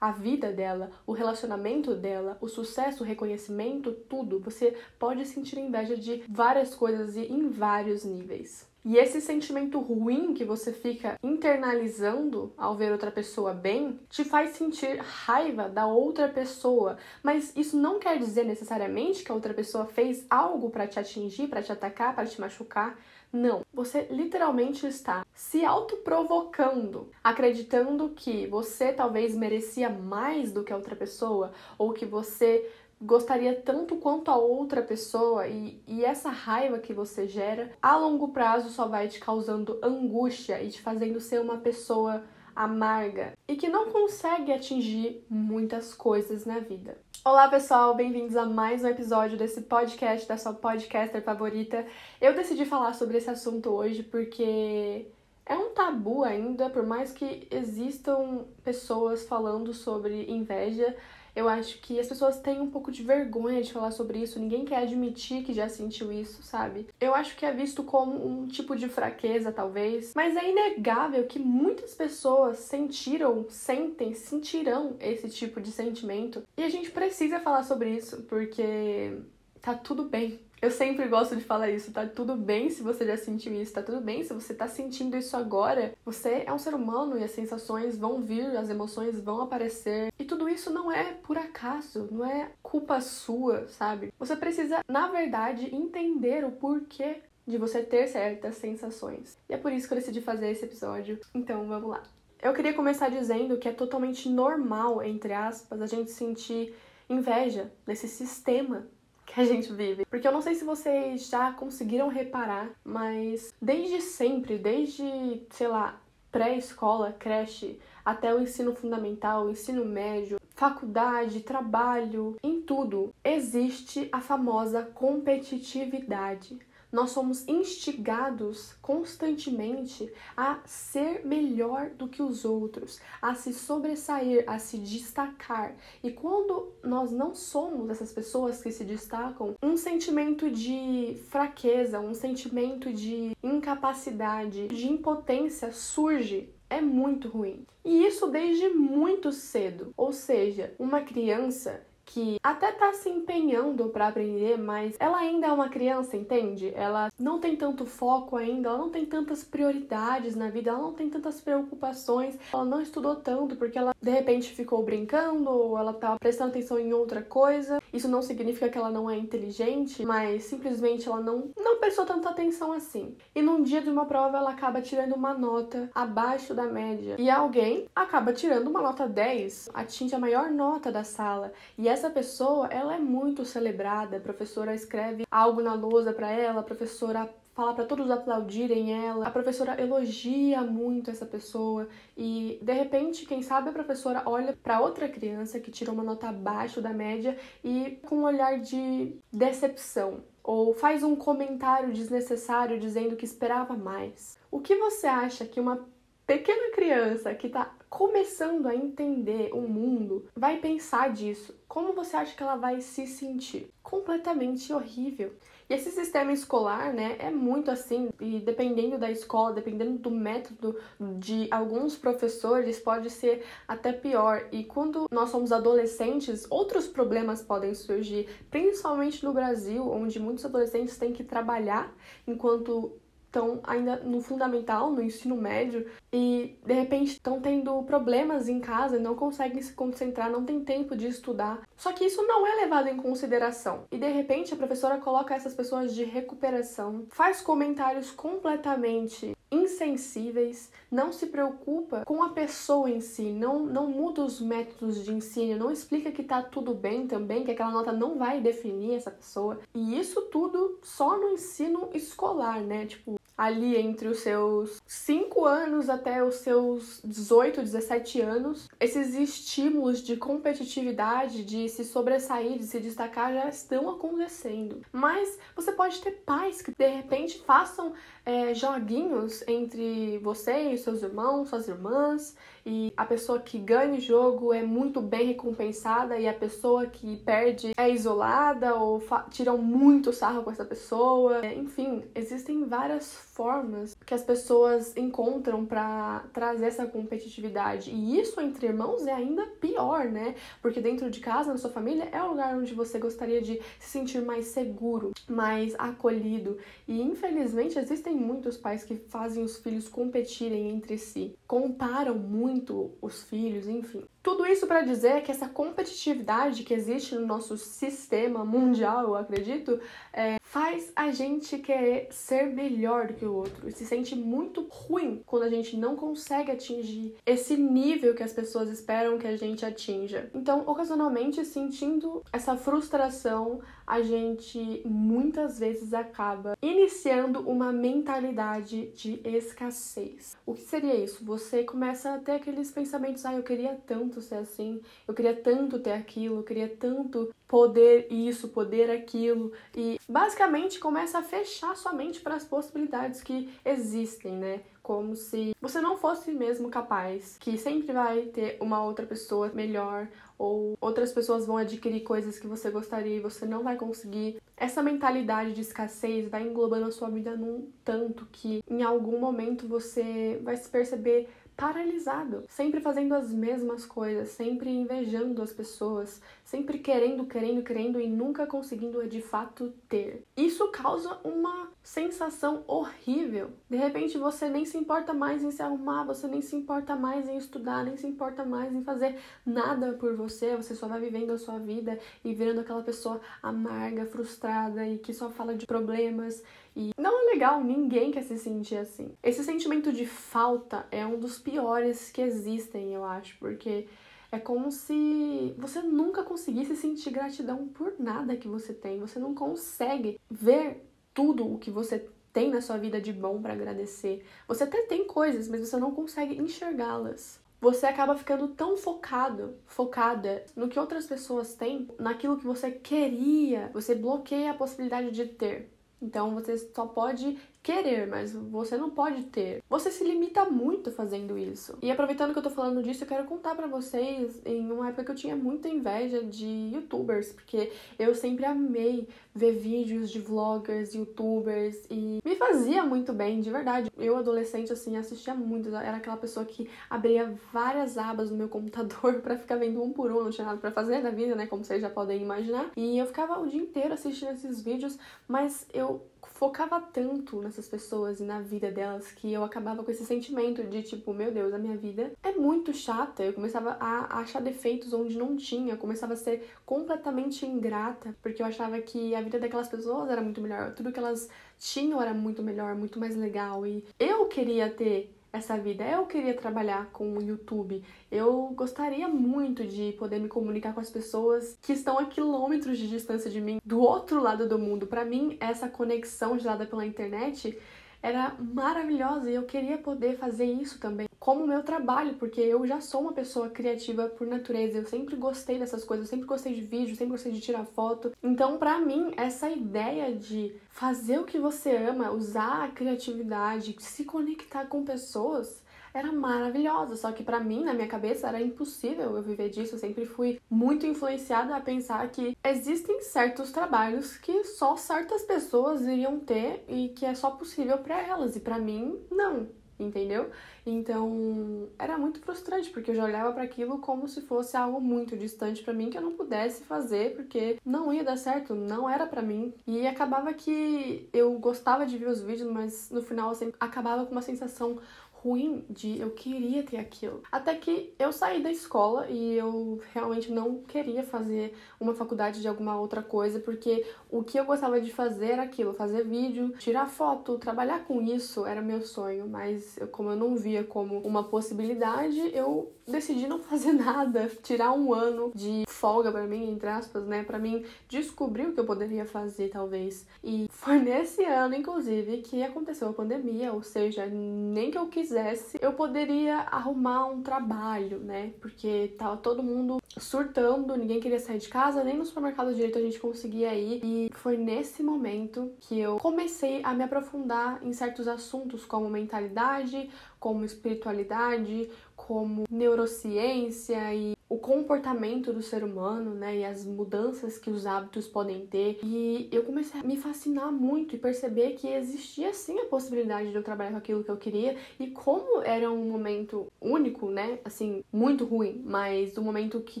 a 0.00 0.10
vida 0.10 0.52
dela, 0.52 0.90
o 1.06 1.12
relacionamento 1.12 1.94
dela, 1.94 2.38
o 2.40 2.48
sucesso, 2.48 3.02
o 3.02 3.06
reconhecimento, 3.06 3.92
tudo. 3.92 4.40
Você 4.40 4.76
pode 4.98 5.26
sentir 5.26 5.58
inveja 5.58 5.96
de 5.96 6.24
várias 6.28 6.74
coisas 6.74 7.16
e 7.16 7.26
em 7.26 7.48
vários 7.48 8.04
níveis. 8.04 8.70
E 8.82 8.96
esse 8.96 9.20
sentimento 9.20 9.78
ruim 9.78 10.32
que 10.32 10.42
você 10.42 10.72
fica 10.72 11.18
internalizando 11.22 12.50
ao 12.56 12.74
ver 12.74 12.90
outra 12.90 13.10
pessoa 13.10 13.52
bem 13.52 14.00
te 14.08 14.24
faz 14.24 14.52
sentir 14.52 14.96
raiva 14.96 15.68
da 15.68 15.86
outra 15.86 16.28
pessoa, 16.28 16.96
mas 17.22 17.52
isso 17.54 17.76
não 17.76 17.98
quer 17.98 18.18
dizer 18.18 18.44
necessariamente 18.44 19.22
que 19.22 19.30
a 19.30 19.34
outra 19.34 19.52
pessoa 19.52 19.84
fez 19.84 20.24
algo 20.30 20.70
para 20.70 20.86
te 20.86 20.98
atingir, 20.98 21.48
para 21.48 21.62
te 21.62 21.70
atacar, 21.70 22.14
para 22.14 22.24
te 22.24 22.40
machucar. 22.40 22.98
Não, 23.32 23.64
você 23.72 24.08
literalmente 24.10 24.86
está 24.86 25.24
se 25.32 25.64
autoprovocando, 25.64 27.10
acreditando 27.22 28.10
que 28.10 28.46
você 28.48 28.92
talvez 28.92 29.36
merecia 29.36 29.88
mais 29.88 30.52
do 30.52 30.64
que 30.64 30.72
a 30.72 30.76
outra 30.76 30.96
pessoa 30.96 31.52
ou 31.78 31.92
que 31.92 32.04
você 32.04 32.68
gostaria 33.00 33.54
tanto 33.54 33.96
quanto 33.96 34.30
a 34.30 34.36
outra 34.36 34.82
pessoa 34.82 35.46
e, 35.46 35.82
e 35.86 36.04
essa 36.04 36.28
raiva 36.28 36.78
que 36.78 36.92
você 36.92 37.26
gera 37.26 37.72
a 37.80 37.96
longo 37.96 38.28
prazo 38.28 38.68
só 38.68 38.86
vai 38.86 39.08
te 39.08 39.18
causando 39.18 39.78
angústia 39.82 40.62
e 40.62 40.68
te 40.68 40.82
fazendo 40.82 41.20
ser 41.20 41.40
uma 41.40 41.56
pessoa 41.56 42.22
amarga 42.54 43.32
e 43.48 43.56
que 43.56 43.68
não 43.68 43.90
consegue 43.90 44.52
atingir 44.52 45.24
muitas 45.30 45.94
coisas 45.94 46.44
na 46.44 46.58
vida. 46.58 46.98
Olá 47.22 47.48
pessoal, 47.48 47.94
bem-vindos 47.94 48.34
a 48.34 48.46
mais 48.46 48.82
um 48.82 48.88
episódio 48.88 49.36
desse 49.36 49.60
podcast 49.60 50.26
da 50.26 50.38
sua 50.38 50.54
podcaster 50.54 51.22
favorita. 51.22 51.86
Eu 52.18 52.34
decidi 52.34 52.64
falar 52.64 52.94
sobre 52.94 53.18
esse 53.18 53.28
assunto 53.28 53.68
hoje 53.68 54.02
porque 54.02 55.06
é 55.44 55.54
um 55.54 55.74
tabu 55.74 56.24
ainda, 56.24 56.70
por 56.70 56.82
mais 56.86 57.12
que 57.12 57.46
existam 57.50 58.46
pessoas 58.64 59.26
falando 59.26 59.74
sobre 59.74 60.30
inveja, 60.30 60.96
eu 61.34 61.48
acho 61.48 61.78
que 61.80 61.98
as 61.98 62.06
pessoas 62.06 62.38
têm 62.40 62.60
um 62.60 62.70
pouco 62.70 62.90
de 62.90 63.02
vergonha 63.02 63.62
de 63.62 63.72
falar 63.72 63.90
sobre 63.90 64.18
isso, 64.18 64.38
ninguém 64.38 64.64
quer 64.64 64.82
admitir 64.82 65.42
que 65.42 65.52
já 65.52 65.68
sentiu 65.68 66.12
isso, 66.12 66.42
sabe? 66.42 66.86
Eu 67.00 67.14
acho 67.14 67.36
que 67.36 67.46
é 67.46 67.52
visto 67.52 67.82
como 67.82 68.26
um 68.26 68.46
tipo 68.46 68.76
de 68.76 68.88
fraqueza, 68.88 69.52
talvez, 69.52 70.12
mas 70.14 70.36
é 70.36 70.50
inegável 70.50 71.24
que 71.26 71.38
muitas 71.38 71.94
pessoas 71.94 72.58
sentiram, 72.58 73.46
sentem, 73.48 74.14
sentirão 74.14 74.96
esse 75.00 75.28
tipo 75.28 75.60
de 75.60 75.70
sentimento. 75.70 76.42
E 76.56 76.62
a 76.62 76.68
gente 76.68 76.90
precisa 76.90 77.40
falar 77.40 77.62
sobre 77.62 77.90
isso, 77.90 78.22
porque 78.22 79.18
tá 79.60 79.74
tudo 79.74 80.04
bem 80.04 80.40
eu 80.62 80.70
sempre 80.70 81.08
gosto 81.08 81.34
de 81.34 81.42
falar 81.42 81.70
isso, 81.70 81.90
tá 81.90 82.06
tudo 82.06 82.36
bem 82.36 82.68
se 82.68 82.82
você 82.82 83.06
já 83.06 83.16
sentiu 83.16 83.54
isso, 83.54 83.72
tá 83.72 83.82
tudo 83.82 84.00
bem 84.00 84.22
se 84.22 84.34
você 84.34 84.52
tá 84.52 84.68
sentindo 84.68 85.16
isso 85.16 85.36
agora. 85.36 85.94
Você 86.04 86.44
é 86.46 86.52
um 86.52 86.58
ser 86.58 86.74
humano 86.74 87.18
e 87.18 87.24
as 87.24 87.30
sensações 87.30 87.96
vão 87.96 88.20
vir, 88.20 88.56
as 88.56 88.68
emoções 88.68 89.18
vão 89.20 89.40
aparecer. 89.40 90.12
E 90.18 90.24
tudo 90.24 90.48
isso 90.48 90.70
não 90.70 90.92
é 90.92 91.14
por 91.22 91.38
acaso, 91.38 92.08
não 92.10 92.26
é 92.26 92.50
culpa 92.62 93.00
sua, 93.00 93.68
sabe? 93.68 94.12
Você 94.18 94.36
precisa, 94.36 94.84
na 94.86 95.08
verdade, 95.08 95.74
entender 95.74 96.44
o 96.44 96.52
porquê 96.52 97.22
de 97.46 97.56
você 97.56 97.82
ter 97.82 98.06
certas 98.06 98.56
sensações. 98.56 99.38
E 99.48 99.54
é 99.54 99.56
por 99.56 99.72
isso 99.72 99.88
que 99.88 99.94
eu 99.94 99.98
decidi 99.98 100.20
fazer 100.20 100.50
esse 100.50 100.64
episódio. 100.66 101.18
Então, 101.34 101.66
vamos 101.66 101.88
lá. 101.88 102.02
Eu 102.42 102.52
queria 102.52 102.74
começar 102.74 103.08
dizendo 103.08 103.58
que 103.58 103.68
é 103.68 103.72
totalmente 103.72 104.28
normal, 104.28 105.02
entre 105.02 105.32
aspas, 105.32 105.80
a 105.80 105.86
gente 105.86 106.10
sentir 106.10 106.74
inveja 107.08 107.72
desse 107.86 108.06
sistema 108.06 108.86
que 109.32 109.40
a 109.40 109.44
gente 109.44 109.72
vive. 109.72 110.04
Porque 110.06 110.26
eu 110.26 110.32
não 110.32 110.42
sei 110.42 110.54
se 110.54 110.64
vocês 110.64 111.28
já 111.28 111.52
conseguiram 111.52 112.08
reparar, 112.08 112.68
mas 112.84 113.54
desde 113.60 114.00
sempre, 114.00 114.58
desde, 114.58 115.42
sei 115.50 115.68
lá, 115.68 116.00
pré-escola, 116.32 117.14
creche, 117.18 117.78
até 118.04 118.34
o 118.34 118.40
ensino 118.40 118.74
fundamental, 118.74 119.46
o 119.46 119.50
ensino 119.50 119.84
médio, 119.84 120.40
faculdade, 120.54 121.40
trabalho, 121.40 122.36
em 122.42 122.60
tudo, 122.60 123.14
existe 123.24 124.08
a 124.12 124.20
famosa 124.20 124.82
competitividade 124.82 126.58
nós 126.92 127.10
somos 127.10 127.46
instigados 127.48 128.74
constantemente 128.82 130.12
a 130.36 130.60
ser 130.64 131.24
melhor 131.24 131.90
do 131.90 132.08
que 132.08 132.22
os 132.22 132.44
outros, 132.44 133.00
a 133.20 133.34
se 133.34 133.52
sobressair, 133.52 134.44
a 134.46 134.58
se 134.58 134.78
destacar. 134.78 135.74
E 136.02 136.10
quando 136.10 136.72
nós 136.82 137.12
não 137.12 137.34
somos 137.34 137.90
essas 137.90 138.12
pessoas 138.12 138.62
que 138.62 138.72
se 138.72 138.84
destacam, 138.84 139.54
um 139.62 139.76
sentimento 139.76 140.50
de 140.50 141.20
fraqueza, 141.28 142.00
um 142.00 142.14
sentimento 142.14 142.92
de 142.92 143.36
incapacidade, 143.42 144.68
de 144.68 144.88
impotência 144.88 145.72
surge 145.72 146.52
é 146.68 146.80
muito 146.80 147.28
ruim. 147.28 147.66
E 147.84 148.06
isso 148.06 148.28
desde 148.28 148.68
muito 148.68 149.32
cedo. 149.32 149.92
Ou 149.96 150.12
seja, 150.12 150.72
uma 150.78 151.00
criança 151.00 151.84
que 152.12 152.38
até 152.42 152.72
tá 152.72 152.92
se 152.92 153.08
empenhando 153.08 153.88
para 153.88 154.08
aprender, 154.08 154.58
mas 154.58 154.96
ela 154.98 155.18
ainda 155.18 155.46
é 155.46 155.52
uma 155.52 155.68
criança, 155.68 156.16
entende? 156.16 156.72
Ela 156.74 157.12
não 157.18 157.38
tem 157.38 157.54
tanto 157.56 157.86
foco 157.86 158.36
ainda, 158.36 158.68
ela 158.68 158.78
não 158.78 158.90
tem 158.90 159.06
tantas 159.06 159.44
prioridades 159.44 160.34
na 160.34 160.50
vida, 160.50 160.70
ela 160.70 160.80
não 160.80 160.92
tem 160.92 161.08
tantas 161.08 161.40
preocupações, 161.40 162.36
ela 162.52 162.64
não 162.64 162.82
estudou 162.82 163.16
tanto 163.16 163.54
porque 163.54 163.78
ela 163.78 163.94
de 164.00 164.10
repente 164.10 164.52
ficou 164.52 164.82
brincando 164.82 165.48
ou 165.48 165.78
ela 165.78 165.92
tá 165.92 166.16
prestando 166.18 166.50
atenção 166.50 166.78
em 166.78 166.92
outra 166.92 167.22
coisa. 167.22 167.79
Isso 167.92 168.08
não 168.08 168.22
significa 168.22 168.68
que 168.68 168.78
ela 168.78 168.90
não 168.90 169.10
é 169.10 169.16
inteligente, 169.16 170.04
mas 170.04 170.44
simplesmente 170.44 171.08
ela 171.08 171.20
não 171.20 171.50
não 171.58 171.78
prestou 171.78 172.04
tanta 172.04 172.28
atenção 172.28 172.72
assim. 172.72 173.16
E 173.34 173.42
num 173.42 173.62
dia 173.62 173.80
de 173.80 173.90
uma 173.90 174.06
prova 174.06 174.38
ela 174.38 174.50
acaba 174.50 174.80
tirando 174.80 175.14
uma 175.14 175.34
nota 175.34 175.90
abaixo 175.94 176.54
da 176.54 176.64
média 176.64 177.16
e 177.18 177.28
alguém 177.28 177.86
acaba 177.94 178.32
tirando 178.32 178.68
uma 178.68 178.80
nota 178.80 179.06
10, 179.06 179.70
atinge 179.74 180.14
a 180.14 180.18
maior 180.18 180.50
nota 180.50 180.90
da 180.92 181.04
sala. 181.04 181.52
E 181.76 181.88
essa 181.88 182.10
pessoa, 182.10 182.66
ela 182.68 182.94
é 182.94 182.98
muito 182.98 183.44
celebrada, 183.44 184.16
a 184.16 184.20
professora 184.20 184.74
escreve 184.74 185.24
algo 185.30 185.60
na 185.60 185.74
lousa 185.74 186.12
para 186.12 186.30
ela, 186.30 186.60
a 186.60 186.64
professora 186.64 187.28
fala 187.52 187.74
para 187.74 187.84
todos 187.84 188.10
aplaudirem 188.10 188.92
ela, 189.06 189.26
a 189.26 189.30
professora 189.30 189.80
elogia 189.80 190.62
muito 190.62 191.10
essa 191.10 191.26
pessoa 191.26 191.88
e 192.16 192.58
de 192.62 192.72
repente, 192.72 193.26
quem 193.26 193.42
sabe 193.42 193.68
a 193.68 193.72
professora 193.72 194.22
olha 194.26 194.56
para 194.62 194.80
outra 194.80 195.08
criança 195.08 195.60
que 195.60 195.70
tirou 195.70 195.94
uma 195.94 196.04
nota 196.04 196.28
abaixo 196.28 196.80
da 196.80 196.90
média 196.90 197.36
e 197.62 197.98
com 198.06 198.18
um 198.18 198.24
olhar 198.24 198.58
de 198.58 199.14
decepção 199.32 200.22
ou 200.42 200.74
faz 200.74 201.02
um 201.02 201.14
comentário 201.14 201.92
desnecessário 201.92 202.78
dizendo 202.78 203.16
que 203.16 203.24
esperava 203.24 203.76
mais. 203.76 204.38
O 204.50 204.60
que 204.60 204.74
você 204.76 205.06
acha 205.06 205.44
que 205.44 205.60
uma 205.60 205.86
pequena 206.26 206.72
criança 206.72 207.34
que 207.34 207.48
está 207.48 207.74
começando 207.88 208.66
a 208.66 208.74
entender 208.74 209.50
o 209.52 209.62
mundo 209.62 210.26
vai 210.34 210.58
pensar 210.58 211.12
disso? 211.12 211.54
Como 211.66 211.92
você 211.92 212.16
acha 212.16 212.36
que 212.36 212.42
ela 212.42 212.56
vai 212.56 212.80
se 212.80 213.06
sentir? 213.06 213.68
Completamente 213.82 214.72
horrível. 214.72 215.34
E 215.70 215.74
esse 215.74 215.92
sistema 215.92 216.32
escolar, 216.32 216.92
né, 216.92 217.14
é 217.20 217.30
muito 217.30 217.70
assim, 217.70 218.08
e 218.20 218.40
dependendo 218.40 218.98
da 218.98 219.08
escola, 219.08 219.52
dependendo 219.52 219.96
do 219.98 220.10
método 220.10 220.76
de 220.98 221.46
alguns 221.48 221.96
professores, 221.96 222.80
pode 222.80 223.08
ser 223.08 223.44
até 223.68 223.92
pior. 223.92 224.48
E 224.50 224.64
quando 224.64 225.06
nós 225.12 225.30
somos 225.30 225.52
adolescentes, 225.52 226.44
outros 226.50 226.88
problemas 226.88 227.40
podem 227.40 227.72
surgir, 227.72 228.28
principalmente 228.50 229.24
no 229.24 229.32
Brasil, 229.32 229.88
onde 229.88 230.18
muitos 230.18 230.44
adolescentes 230.44 230.98
têm 230.98 231.12
que 231.12 231.22
trabalhar 231.22 231.94
enquanto 232.26 232.98
estão 233.30 233.60
ainda 233.62 233.94
no 234.00 234.20
fundamental, 234.20 234.90
no 234.90 235.00
ensino 235.00 235.36
médio, 235.36 235.86
e 236.12 236.58
de 236.66 236.74
repente 236.74 237.12
estão 237.12 237.40
tendo 237.40 237.80
problemas 237.84 238.48
em 238.48 238.58
casa, 238.58 238.98
não 238.98 239.14
conseguem 239.14 239.62
se 239.62 239.72
concentrar, 239.72 240.28
não 240.28 240.44
tem 240.44 240.64
tempo 240.64 240.96
de 240.96 241.06
estudar. 241.06 241.62
Só 241.80 241.94
que 241.94 242.04
isso 242.04 242.22
não 242.26 242.46
é 242.46 242.56
levado 242.56 242.88
em 242.88 242.96
consideração. 242.98 243.84
E 243.90 243.96
de 243.96 244.06
repente 244.06 244.52
a 244.52 244.56
professora 244.56 244.98
coloca 244.98 245.34
essas 245.34 245.54
pessoas 245.54 245.94
de 245.94 246.04
recuperação, 246.04 247.06
faz 247.08 247.40
comentários 247.40 248.10
completamente 248.10 249.34
insensíveis, 249.50 250.70
não 250.90 251.10
se 251.10 251.28
preocupa 251.28 252.04
com 252.04 252.22
a 252.22 252.28
pessoa 252.28 252.90
em 252.90 253.00
si, 253.00 253.32
não, 253.32 253.60
não 253.60 253.86
muda 253.86 254.22
os 254.22 254.42
métodos 254.42 255.02
de 255.02 255.10
ensino, 255.10 255.58
não 255.58 255.72
explica 255.72 256.12
que 256.12 256.22
tá 256.22 256.42
tudo 256.42 256.74
bem 256.74 257.06
também, 257.06 257.44
que 257.44 257.50
aquela 257.50 257.70
nota 257.70 257.92
não 257.92 258.18
vai 258.18 258.42
definir 258.42 258.96
essa 258.96 259.10
pessoa. 259.10 259.58
E 259.74 259.98
isso 259.98 260.20
tudo 260.26 260.78
só 260.82 261.16
no 261.16 261.30
ensino 261.30 261.88
escolar, 261.94 262.60
né? 262.60 262.84
Tipo, 262.84 263.18
ali 263.36 263.76
entre 263.76 264.08
os 264.08 264.18
seus 264.18 264.82
5 264.86 265.44
anos 265.44 265.88
até 265.88 266.22
os 266.22 266.36
seus 266.36 267.00
18, 267.02 267.62
17 267.62 268.20
anos, 268.20 268.68
esses 268.78 269.14
estímulos 269.14 270.02
de 270.02 270.16
competitividade, 270.16 271.44
de 271.44 271.68
se 271.68 271.84
sobressair, 271.84 272.58
de 272.58 272.64
se 272.64 272.78
destacar 272.80 273.32
já 273.32 273.48
estão 273.48 273.88
acontecendo. 273.88 274.82
Mas 274.92 275.38
você 275.56 275.72
pode 275.72 276.00
ter 276.00 276.12
pais 276.24 276.60
que 276.60 276.72
de 276.76 276.86
repente 276.86 277.42
façam 277.46 277.94
é, 278.24 278.54
joguinhos 278.54 279.42
entre 279.48 280.18
você 280.18 280.72
e 280.72 280.78
seus 280.78 281.02
irmãos, 281.02 281.48
suas 281.48 281.68
irmãs, 281.68 282.36
e 282.64 282.92
a 282.96 283.04
pessoa 283.04 283.38
que 283.38 283.58
ganha 283.58 283.94
o 283.94 284.00
jogo 284.00 284.52
é 284.52 284.62
muito 284.62 285.00
bem 285.00 285.26
recompensada 285.28 286.18
e 286.18 286.28
a 286.28 286.34
pessoa 286.34 286.86
que 286.86 287.16
perde 287.18 287.72
é 287.76 287.90
isolada 287.90 288.74
ou 288.74 289.02
tiram 289.30 289.58
muito 289.58 290.12
sarro 290.12 290.42
com 290.42 290.50
essa 290.50 290.64
pessoa. 290.64 291.44
É, 291.44 291.54
enfim, 291.54 292.04
existem 292.14 292.64
várias 292.64 293.14
formas 293.14 293.94
que 294.10 294.14
as 294.14 294.24
pessoas 294.24 294.96
encontram 294.96 295.64
para 295.64 296.24
trazer 296.32 296.64
essa 296.64 296.84
competitividade. 296.84 297.92
E 297.92 298.18
isso 298.18 298.40
entre 298.40 298.66
irmãos 298.66 299.06
é 299.06 299.12
ainda 299.12 299.46
pior, 299.60 300.06
né? 300.06 300.34
Porque 300.60 300.80
dentro 300.80 301.08
de 301.08 301.20
casa, 301.20 301.52
na 301.52 301.58
sua 301.58 301.70
família, 301.70 302.08
é 302.10 302.20
o 302.20 302.30
lugar 302.30 302.56
onde 302.56 302.74
você 302.74 302.98
gostaria 302.98 303.40
de 303.40 303.62
se 303.78 303.88
sentir 303.88 304.20
mais 304.20 304.46
seguro, 304.46 305.12
mais 305.28 305.76
acolhido. 305.78 306.58
E 306.88 307.00
infelizmente 307.00 307.78
existem 307.78 308.16
muitos 308.16 308.56
pais 308.56 308.82
que 308.82 308.96
fazem 308.96 309.44
os 309.44 309.58
filhos 309.58 309.86
competirem 309.86 310.70
entre 310.70 310.98
si, 310.98 311.38
comparam 311.46 312.16
muito 312.16 312.90
os 313.00 313.22
filhos, 313.22 313.68
enfim. 313.68 314.02
Tudo 314.22 314.46
isso 314.46 314.66
para 314.66 314.82
dizer 314.82 315.22
que 315.22 315.30
essa 315.30 315.48
competitividade 315.48 316.62
que 316.62 316.74
existe 316.74 317.14
no 317.14 317.26
nosso 317.26 317.56
sistema 317.56 318.44
mundial, 318.44 319.04
eu 319.04 319.14
acredito, 319.14 319.80
é, 320.12 320.36
faz 320.42 320.92
a 320.94 321.10
gente 321.10 321.56
querer 321.58 322.08
ser 322.10 322.52
melhor 322.52 323.06
do 323.06 323.14
que 323.14 323.24
o 323.24 323.34
outro 323.34 323.66
e 323.66 323.72
se 323.72 323.86
sente 323.86 324.14
muito 324.14 324.66
ruim 324.68 325.22
quando 325.24 325.44
a 325.44 325.48
gente 325.48 325.74
não 325.74 325.96
consegue 325.96 326.50
atingir 326.50 327.14
esse 327.24 327.56
nível 327.56 328.14
que 328.14 328.22
as 328.22 328.32
pessoas 328.32 328.68
esperam 328.68 329.16
que 329.16 329.26
a 329.26 329.36
gente 329.36 329.64
atinja. 329.64 330.28
Então, 330.34 330.64
ocasionalmente, 330.66 331.42
sentindo 331.44 332.22
essa 332.30 332.56
frustração, 332.56 333.62
a 333.90 334.02
gente 334.02 334.82
muitas 334.86 335.58
vezes 335.58 335.92
acaba 335.92 336.56
iniciando 336.62 337.40
uma 337.40 337.72
mentalidade 337.72 338.86
de 338.92 339.20
escassez. 339.24 340.36
O 340.46 340.54
que 340.54 340.60
seria 340.60 340.94
isso? 340.94 341.24
Você 341.24 341.64
começa 341.64 342.14
a 342.14 342.18
ter 342.18 342.32
aqueles 342.32 342.70
pensamentos: 342.70 343.26
ah, 343.26 343.34
eu 343.34 343.42
queria 343.42 343.74
tanto 343.84 344.20
ser 344.20 344.36
assim, 344.36 344.80
eu 345.08 345.12
queria 345.12 345.34
tanto 345.34 345.80
ter 345.80 345.90
aquilo, 345.90 346.36
eu 346.36 346.44
queria 346.44 346.68
tanto 346.68 347.34
poder 347.48 348.06
isso, 348.12 348.50
poder 348.50 348.92
aquilo, 348.92 349.52
e 349.76 349.98
basicamente 350.08 350.78
começa 350.78 351.18
a 351.18 351.22
fechar 351.24 351.76
sua 351.76 351.92
mente 351.92 352.20
para 352.20 352.36
as 352.36 352.44
possibilidades 352.44 353.24
que 353.24 353.52
existem, 353.64 354.36
né? 354.36 354.60
Como 354.90 355.14
se 355.14 355.54
você 355.60 355.80
não 355.80 355.96
fosse 355.96 356.32
mesmo 356.32 356.68
capaz, 356.68 357.36
que 357.38 357.56
sempre 357.56 357.92
vai 357.92 358.22
ter 358.22 358.56
uma 358.60 358.82
outra 358.82 359.06
pessoa 359.06 359.48
melhor 359.54 360.08
ou 360.36 360.76
outras 360.80 361.12
pessoas 361.12 361.46
vão 361.46 361.56
adquirir 361.56 362.00
coisas 362.00 362.40
que 362.40 362.48
você 362.48 362.72
gostaria 362.72 363.14
e 363.14 363.20
você 363.20 363.46
não 363.46 363.62
vai 363.62 363.76
conseguir. 363.76 364.42
Essa 364.56 364.82
mentalidade 364.82 365.52
de 365.52 365.60
escassez 365.60 366.28
vai 366.28 366.42
englobando 366.42 366.86
a 366.86 366.90
sua 366.90 367.08
vida 367.08 367.36
num 367.36 367.70
tanto 367.84 368.26
que 368.32 368.64
em 368.68 368.82
algum 368.82 369.20
momento 369.20 369.68
você 369.68 370.40
vai 370.42 370.56
se 370.56 370.68
perceber 370.68 371.28
paralisado, 371.60 372.44
sempre 372.48 372.80
fazendo 372.80 373.14
as 373.14 373.30
mesmas 373.30 373.84
coisas, 373.84 374.30
sempre 374.30 374.70
invejando 374.70 375.42
as 375.42 375.52
pessoas, 375.52 376.22
sempre 376.42 376.78
querendo, 376.78 377.26
querendo, 377.26 377.62
querendo 377.62 378.00
e 378.00 378.08
nunca 378.08 378.46
conseguindo 378.46 379.06
de 379.06 379.20
fato 379.20 379.70
ter. 379.86 380.24
Isso 380.34 380.66
causa 380.68 381.20
uma 381.22 381.68
sensação 381.82 382.64
horrível. 382.66 383.50
De 383.68 383.76
repente 383.76 384.16
você 384.16 384.48
nem 384.48 384.64
se 384.64 384.78
importa 384.78 385.12
mais 385.12 385.44
em 385.44 385.50
se 385.50 385.62
arrumar, 385.62 386.04
você 386.04 386.26
nem 386.26 386.40
se 386.40 386.56
importa 386.56 386.96
mais 386.96 387.28
em 387.28 387.36
estudar, 387.36 387.84
nem 387.84 387.96
se 387.98 388.06
importa 388.06 388.42
mais 388.42 388.74
em 388.74 388.82
fazer 388.82 389.18
nada 389.44 389.92
por 389.92 390.16
você, 390.16 390.56
você 390.56 390.74
só 390.74 390.88
vai 390.88 390.98
vivendo 390.98 391.30
a 391.30 391.38
sua 391.38 391.58
vida 391.58 391.98
e 392.24 392.32
virando 392.32 392.60
aquela 392.62 392.82
pessoa 392.82 393.20
amarga, 393.42 394.06
frustrada 394.06 394.86
e 394.86 394.96
que 394.96 395.12
só 395.12 395.28
fala 395.28 395.54
de 395.54 395.66
problemas 395.66 396.42
e 396.80 396.92
não 396.96 397.28
é 397.28 397.32
legal, 397.34 397.62
ninguém 397.62 398.10
quer 398.10 398.22
se 398.22 398.38
sentir 398.38 398.76
assim. 398.76 399.12
Esse 399.22 399.44
sentimento 399.44 399.92
de 399.92 400.06
falta 400.06 400.86
é 400.90 401.04
um 401.04 401.18
dos 401.18 401.38
piores 401.38 402.10
que 402.10 402.22
existem, 402.22 402.94
eu 402.94 403.04
acho, 403.04 403.36
porque 403.38 403.86
é 404.32 404.38
como 404.38 404.72
se 404.72 405.54
você 405.58 405.82
nunca 405.82 406.22
conseguisse 406.22 406.74
sentir 406.74 407.10
gratidão 407.10 407.68
por 407.68 407.92
nada 407.98 408.34
que 408.34 408.48
você 408.48 408.72
tem. 408.72 408.98
Você 408.98 409.18
não 409.18 409.34
consegue 409.34 410.18
ver 410.30 410.82
tudo 411.12 411.52
o 411.52 411.58
que 411.58 411.70
você 411.70 412.08
tem 412.32 412.48
na 412.48 412.62
sua 412.62 412.78
vida 412.78 412.98
de 412.98 413.12
bom 413.12 413.42
para 413.42 413.52
agradecer. 413.52 414.24
Você 414.48 414.64
até 414.64 414.80
tem 414.82 415.06
coisas, 415.06 415.48
mas 415.48 415.60
você 415.60 415.76
não 415.76 415.90
consegue 415.90 416.40
enxergá-las. 416.40 417.38
Você 417.60 417.84
acaba 417.84 418.16
ficando 418.16 418.48
tão 418.48 418.78
focado, 418.78 419.54
focada 419.66 420.46
no 420.56 420.66
que 420.66 420.78
outras 420.78 421.04
pessoas 421.04 421.52
têm, 421.54 421.86
naquilo 421.98 422.38
que 422.38 422.46
você 422.46 422.70
queria, 422.70 423.68
você 423.74 423.94
bloqueia 423.94 424.52
a 424.52 424.54
possibilidade 424.54 425.10
de 425.10 425.26
ter. 425.26 425.68
Então 426.00 426.34
você 426.34 426.56
só 426.56 426.86
pode 426.86 427.38
querer, 427.62 428.06
mas 428.06 428.32
você 428.32 428.76
não 428.76 428.90
pode 428.90 429.24
ter. 429.24 429.62
Você 429.68 429.90
se 429.90 430.02
limita 430.02 430.46
muito 430.46 430.90
fazendo 430.90 431.36
isso. 431.36 431.76
E 431.82 431.90
aproveitando 431.90 432.32
que 432.32 432.38
eu 432.38 432.42
tô 432.42 432.50
falando 432.50 432.82
disso, 432.82 433.04
eu 433.04 433.08
quero 433.08 433.24
contar 433.24 433.54
para 433.54 433.66
vocês 433.66 434.40
em 434.46 434.70
uma 434.70 434.88
época 434.88 435.04
que 435.04 435.10
eu 435.10 435.16
tinha 435.16 435.36
muita 435.36 435.68
inveja 435.68 436.22
de 436.22 436.70
youtubers, 436.72 437.32
porque 437.32 437.70
eu 437.98 438.14
sempre 438.14 438.44
amei 438.46 439.08
ver 439.34 439.52
vídeos 439.52 440.10
de 440.10 440.20
vloggers, 440.20 440.94
youtubers 440.94 441.84
e 441.90 442.20
me 442.24 442.36
fazia 442.36 442.84
muito 442.84 443.12
bem, 443.12 443.40
de 443.40 443.50
verdade. 443.50 443.90
Eu 443.96 444.16
adolescente 444.16 444.72
assim 444.72 444.96
assistia 444.96 445.34
muito, 445.34 445.68
era 445.74 445.96
aquela 445.96 446.16
pessoa 446.16 446.44
que 446.44 446.68
abria 446.88 447.34
várias 447.52 447.96
abas 447.96 448.30
no 448.30 448.36
meu 448.36 448.48
computador 448.48 449.20
para 449.22 449.36
ficar 449.36 449.56
vendo 449.56 449.82
um 449.82 449.92
por 449.92 450.10
um, 450.10 450.24
não 450.24 450.30
tinha 450.30 450.46
nada 450.46 450.58
para 450.58 450.70
fazer 450.70 451.00
na 451.00 451.10
vida, 451.10 451.34
né, 451.34 451.46
como 451.46 451.64
vocês 451.64 451.80
já 451.80 451.90
podem 451.90 452.22
imaginar. 452.22 452.70
E 452.76 452.98
eu 452.98 453.06
ficava 453.06 453.38
o 453.38 453.48
dia 453.48 453.60
inteiro 453.60 453.94
assistindo 453.94 454.32
esses 454.32 454.60
vídeos, 454.60 454.98
mas 455.28 455.66
eu 455.72 456.02
focava 456.40 456.80
tanto 456.80 457.42
nessas 457.42 457.68
pessoas 457.68 458.18
e 458.18 458.24
na 458.24 458.40
vida 458.40 458.70
delas 458.70 459.12
que 459.12 459.30
eu 459.30 459.44
acabava 459.44 459.84
com 459.84 459.90
esse 459.90 460.06
sentimento 460.06 460.62
de 460.64 460.82
tipo, 460.82 461.12
meu 461.12 461.30
Deus, 461.30 461.52
a 461.52 461.58
minha 461.58 461.76
vida 461.76 462.12
é 462.22 462.32
muito 462.32 462.72
chata. 462.72 463.22
Eu 463.22 463.34
começava 463.34 463.76
a 463.78 464.20
achar 464.20 464.40
defeitos 464.40 464.94
onde 464.94 465.18
não 465.18 465.36
tinha, 465.36 465.74
eu 465.74 465.76
começava 465.76 466.14
a 466.14 466.16
ser 466.16 466.48
completamente 466.64 467.44
ingrata, 467.44 468.16
porque 468.22 468.40
eu 468.40 468.46
achava 468.46 468.80
que 468.80 469.14
a 469.14 469.20
vida 469.30 469.38
daquelas 469.38 469.68
pessoas 469.68 470.10
era 470.10 470.20
muito 470.20 470.40
melhor, 470.40 470.72
tudo 470.74 470.92
que 470.92 470.98
elas 470.98 471.28
tinham 471.58 472.02
era 472.02 472.12
muito 472.12 472.42
melhor, 472.42 472.74
muito 472.74 472.98
mais 472.98 473.16
legal 473.16 473.64
e 473.66 473.84
eu 473.98 474.26
queria 474.26 474.68
ter 474.68 475.14
essa 475.32 475.56
vida. 475.56 475.84
Eu 475.84 476.06
queria 476.06 476.34
trabalhar 476.34 476.86
com 476.92 477.16
o 477.16 477.22
YouTube. 477.22 477.84
Eu 478.10 478.52
gostaria 478.54 479.06
muito 479.08 479.64
de 479.64 479.92
poder 479.92 480.18
me 480.18 480.28
comunicar 480.28 480.74
com 480.74 480.80
as 480.80 480.90
pessoas 480.90 481.56
que 481.62 481.72
estão 481.72 481.98
a 481.98 482.06
quilômetros 482.06 482.78
de 482.78 482.88
distância 482.88 483.30
de 483.30 483.40
mim, 483.40 483.60
do 483.64 483.80
outro 483.80 484.20
lado 484.20 484.48
do 484.48 484.58
mundo. 484.58 484.86
Para 484.86 485.04
mim, 485.04 485.36
essa 485.40 485.68
conexão 485.68 486.38
gerada 486.38 486.66
pela 486.66 486.84
internet 486.84 487.56
era 488.02 488.34
maravilhosa 488.38 489.30
e 489.30 489.34
eu 489.34 489.44
queria 489.44 489.78
poder 489.78 490.16
fazer 490.16 490.46
isso 490.46 490.78
também 490.78 491.08
como 491.20 491.46
meu 491.46 491.62
trabalho, 491.62 492.14
porque 492.14 492.40
eu 492.40 492.66
já 492.66 492.80
sou 492.80 493.02
uma 493.02 493.12
pessoa 493.12 493.50
criativa 493.50 494.08
por 494.08 494.26
natureza, 494.26 494.78
eu 494.78 494.86
sempre 494.86 495.14
gostei 495.16 495.58
dessas 495.58 495.84
coisas, 495.84 496.06
eu 496.06 496.10
sempre 496.10 496.26
gostei 496.26 496.54
de 496.54 496.62
vídeo, 496.62 496.96
sempre 496.96 497.12
gostei 497.12 497.30
de 497.30 497.42
tirar 497.42 497.66
foto. 497.66 498.12
Então, 498.22 498.56
para 498.56 498.80
mim, 498.80 499.12
essa 499.18 499.50
ideia 499.50 500.14
de 500.14 500.54
fazer 500.70 501.18
o 501.18 501.24
que 501.24 501.38
você 501.38 501.76
ama, 501.76 502.10
usar 502.10 502.64
a 502.64 502.68
criatividade, 502.68 503.76
se 503.80 504.04
conectar 504.04 504.64
com 504.64 504.82
pessoas, 504.82 505.59
era 505.92 506.12
maravilhosa, 506.12 506.96
só 506.96 507.12
que 507.12 507.22
para 507.22 507.40
mim, 507.40 507.64
na 507.64 507.74
minha 507.74 507.88
cabeça, 507.88 508.28
era 508.28 508.40
impossível 508.40 509.16
eu 509.16 509.22
viver 509.22 509.48
disso. 509.50 509.74
Eu 509.74 509.78
sempre 509.78 510.04
fui 510.06 510.40
muito 510.50 510.86
influenciada 510.86 511.54
a 511.56 511.60
pensar 511.60 512.08
que 512.10 512.36
existem 512.44 513.00
certos 513.02 513.50
trabalhos 513.50 514.16
que 514.16 514.44
só 514.44 514.76
certas 514.76 515.22
pessoas 515.22 515.82
iriam 515.82 516.18
ter 516.20 516.64
e 516.68 516.88
que 516.90 517.04
é 517.04 517.14
só 517.14 517.30
possível 517.30 517.78
para 517.78 518.00
elas, 518.00 518.36
e 518.36 518.40
para 518.40 518.58
mim, 518.58 518.98
não. 519.10 519.48
entendeu? 519.78 520.30
Então, 520.64 521.68
era 521.78 521.96
muito 521.96 522.20
frustrante, 522.20 522.70
porque 522.70 522.90
eu 522.90 522.94
já 522.94 523.04
olhava 523.04 523.32
para 523.32 523.42
aquilo 523.42 523.78
como 523.78 524.06
se 524.06 524.20
fosse 524.20 524.56
algo 524.56 524.80
muito 524.80 525.16
distante 525.16 525.62
para 525.62 525.72
mim 525.72 525.88
que 525.90 525.96
eu 525.96 526.02
não 526.02 526.12
pudesse 526.12 526.64
fazer, 526.64 527.14
porque 527.14 527.58
não 527.64 527.92
ia 527.92 528.04
dar 528.04 528.16
certo, 528.16 528.54
não 528.54 528.88
era 528.88 529.06
para 529.06 529.22
mim. 529.22 529.54
E 529.66 529.86
acabava 529.86 530.32
que 530.34 531.08
eu 531.12 531.32
gostava 531.38 531.86
de 531.86 531.96
ver 531.96 532.08
os 532.08 532.20
vídeos, 532.20 532.50
mas 532.50 532.90
no 532.90 533.02
final 533.02 533.30
assim, 533.30 533.52
acabava 533.58 534.04
com 534.04 534.12
uma 534.12 534.22
sensação 534.22 534.78
ruim 535.22 535.64
de 535.68 536.00
eu 536.00 536.10
queria 536.10 536.62
ter 536.62 536.78
aquilo. 536.78 537.22
Até 537.30 537.54
que 537.54 537.94
eu 537.98 538.12
saí 538.12 538.42
da 538.42 538.50
escola 538.50 539.06
e 539.08 539.34
eu 539.36 539.80
realmente 539.92 540.32
não 540.32 540.62
queria 540.62 541.02
fazer 541.02 541.54
uma 541.78 541.94
faculdade 541.94 542.40
de 542.40 542.48
alguma 542.48 542.78
outra 542.80 543.02
coisa, 543.02 543.38
porque 543.38 543.84
o 544.10 544.22
que 544.22 544.38
eu 544.38 544.44
gostava 544.44 544.80
de 544.80 544.90
fazer 544.90 545.32
era 545.32 545.42
aquilo, 545.42 545.74
fazer 545.74 546.04
vídeo, 546.04 546.54
tirar 546.58 546.88
foto, 546.88 547.38
trabalhar 547.38 547.84
com 547.84 548.00
isso 548.00 548.46
era 548.46 548.62
meu 548.62 548.80
sonho, 548.80 549.28
mas 549.28 549.76
eu, 549.76 549.88
como 549.88 550.10
eu 550.10 550.16
não 550.16 550.36
via 550.36 550.64
como 550.64 550.98
uma 551.00 551.24
possibilidade, 551.24 552.18
eu 552.34 552.72
decidi 552.86 553.26
não 553.26 553.38
fazer 553.44 553.72
nada, 553.72 554.30
tirar 554.42 554.72
um 554.72 554.92
ano 554.94 555.30
de 555.34 555.64
folga 555.80 556.12
para 556.12 556.26
mim, 556.26 556.50
entre 556.50 556.68
aspas, 556.68 557.06
né, 557.06 557.24
para 557.24 557.38
mim 557.38 557.64
descobrir 557.88 558.46
o 558.46 558.52
que 558.52 558.60
eu 558.60 558.66
poderia 558.66 559.06
fazer 559.06 559.48
talvez. 559.48 560.06
E 560.22 560.46
foi 560.50 560.78
nesse 560.78 561.24
ano, 561.24 561.54
inclusive, 561.54 562.18
que 562.18 562.42
aconteceu 562.42 562.90
a 562.90 562.92
pandemia, 562.92 563.50
ou 563.52 563.62
seja, 563.62 564.04
nem 564.06 564.70
que 564.70 564.76
eu 564.76 564.88
quisesse, 564.88 565.58
eu 565.62 565.72
poderia 565.72 566.40
arrumar 566.50 567.06
um 567.06 567.22
trabalho, 567.22 567.98
né? 567.98 568.34
Porque 568.40 568.94
tava 568.98 569.16
todo 569.16 569.42
mundo 569.42 569.80
surtando, 569.96 570.76
ninguém 570.76 571.00
queria 571.00 571.18
sair 571.18 571.38
de 571.38 571.48
casa, 571.48 571.82
nem 571.82 571.96
no 571.96 572.04
supermercado 572.04 572.54
direito 572.54 572.78
a 572.78 572.82
gente 572.82 573.00
conseguia 573.00 573.54
ir. 573.54 573.80
E 573.82 574.10
foi 574.12 574.36
nesse 574.36 574.82
momento 574.82 575.52
que 575.60 575.80
eu 575.80 575.96
comecei 575.96 576.60
a 576.62 576.74
me 576.74 576.84
aprofundar 576.84 577.58
em 577.62 577.72
certos 577.72 578.06
assuntos 578.06 578.66
como 578.66 578.90
mentalidade, 578.90 579.88
como 580.18 580.44
espiritualidade, 580.44 581.70
como 581.96 582.44
neurociência 582.50 583.94
e 583.94 584.19
o 584.30 584.38
comportamento 584.38 585.32
do 585.32 585.42
ser 585.42 585.64
humano, 585.64 586.14
né, 586.14 586.38
e 586.38 586.44
as 586.44 586.64
mudanças 586.64 587.36
que 587.36 587.50
os 587.50 587.66
hábitos 587.66 588.06
podem 588.06 588.46
ter. 588.46 588.78
E 588.80 589.28
eu 589.32 589.42
comecei 589.42 589.80
a 589.80 589.82
me 589.82 589.96
fascinar 589.96 590.52
muito 590.52 590.94
e 590.94 590.98
perceber 590.98 591.54
que 591.54 591.66
existia 591.66 592.32
sim 592.32 592.56
a 592.60 592.66
possibilidade 592.66 593.30
de 593.30 593.34
eu 593.34 593.42
trabalhar 593.42 593.72
com 593.72 593.78
aquilo 593.78 594.04
que 594.04 594.10
eu 594.10 594.16
queria. 594.16 594.56
E 594.78 594.86
como 594.86 595.42
era 595.42 595.68
um 595.68 595.84
momento 595.84 596.46
único, 596.60 597.10
né, 597.10 597.40
assim, 597.44 597.82
muito 597.92 598.24
ruim, 598.24 598.62
mas 598.64 599.18
um 599.18 599.22
momento 599.22 599.60
que 599.62 599.80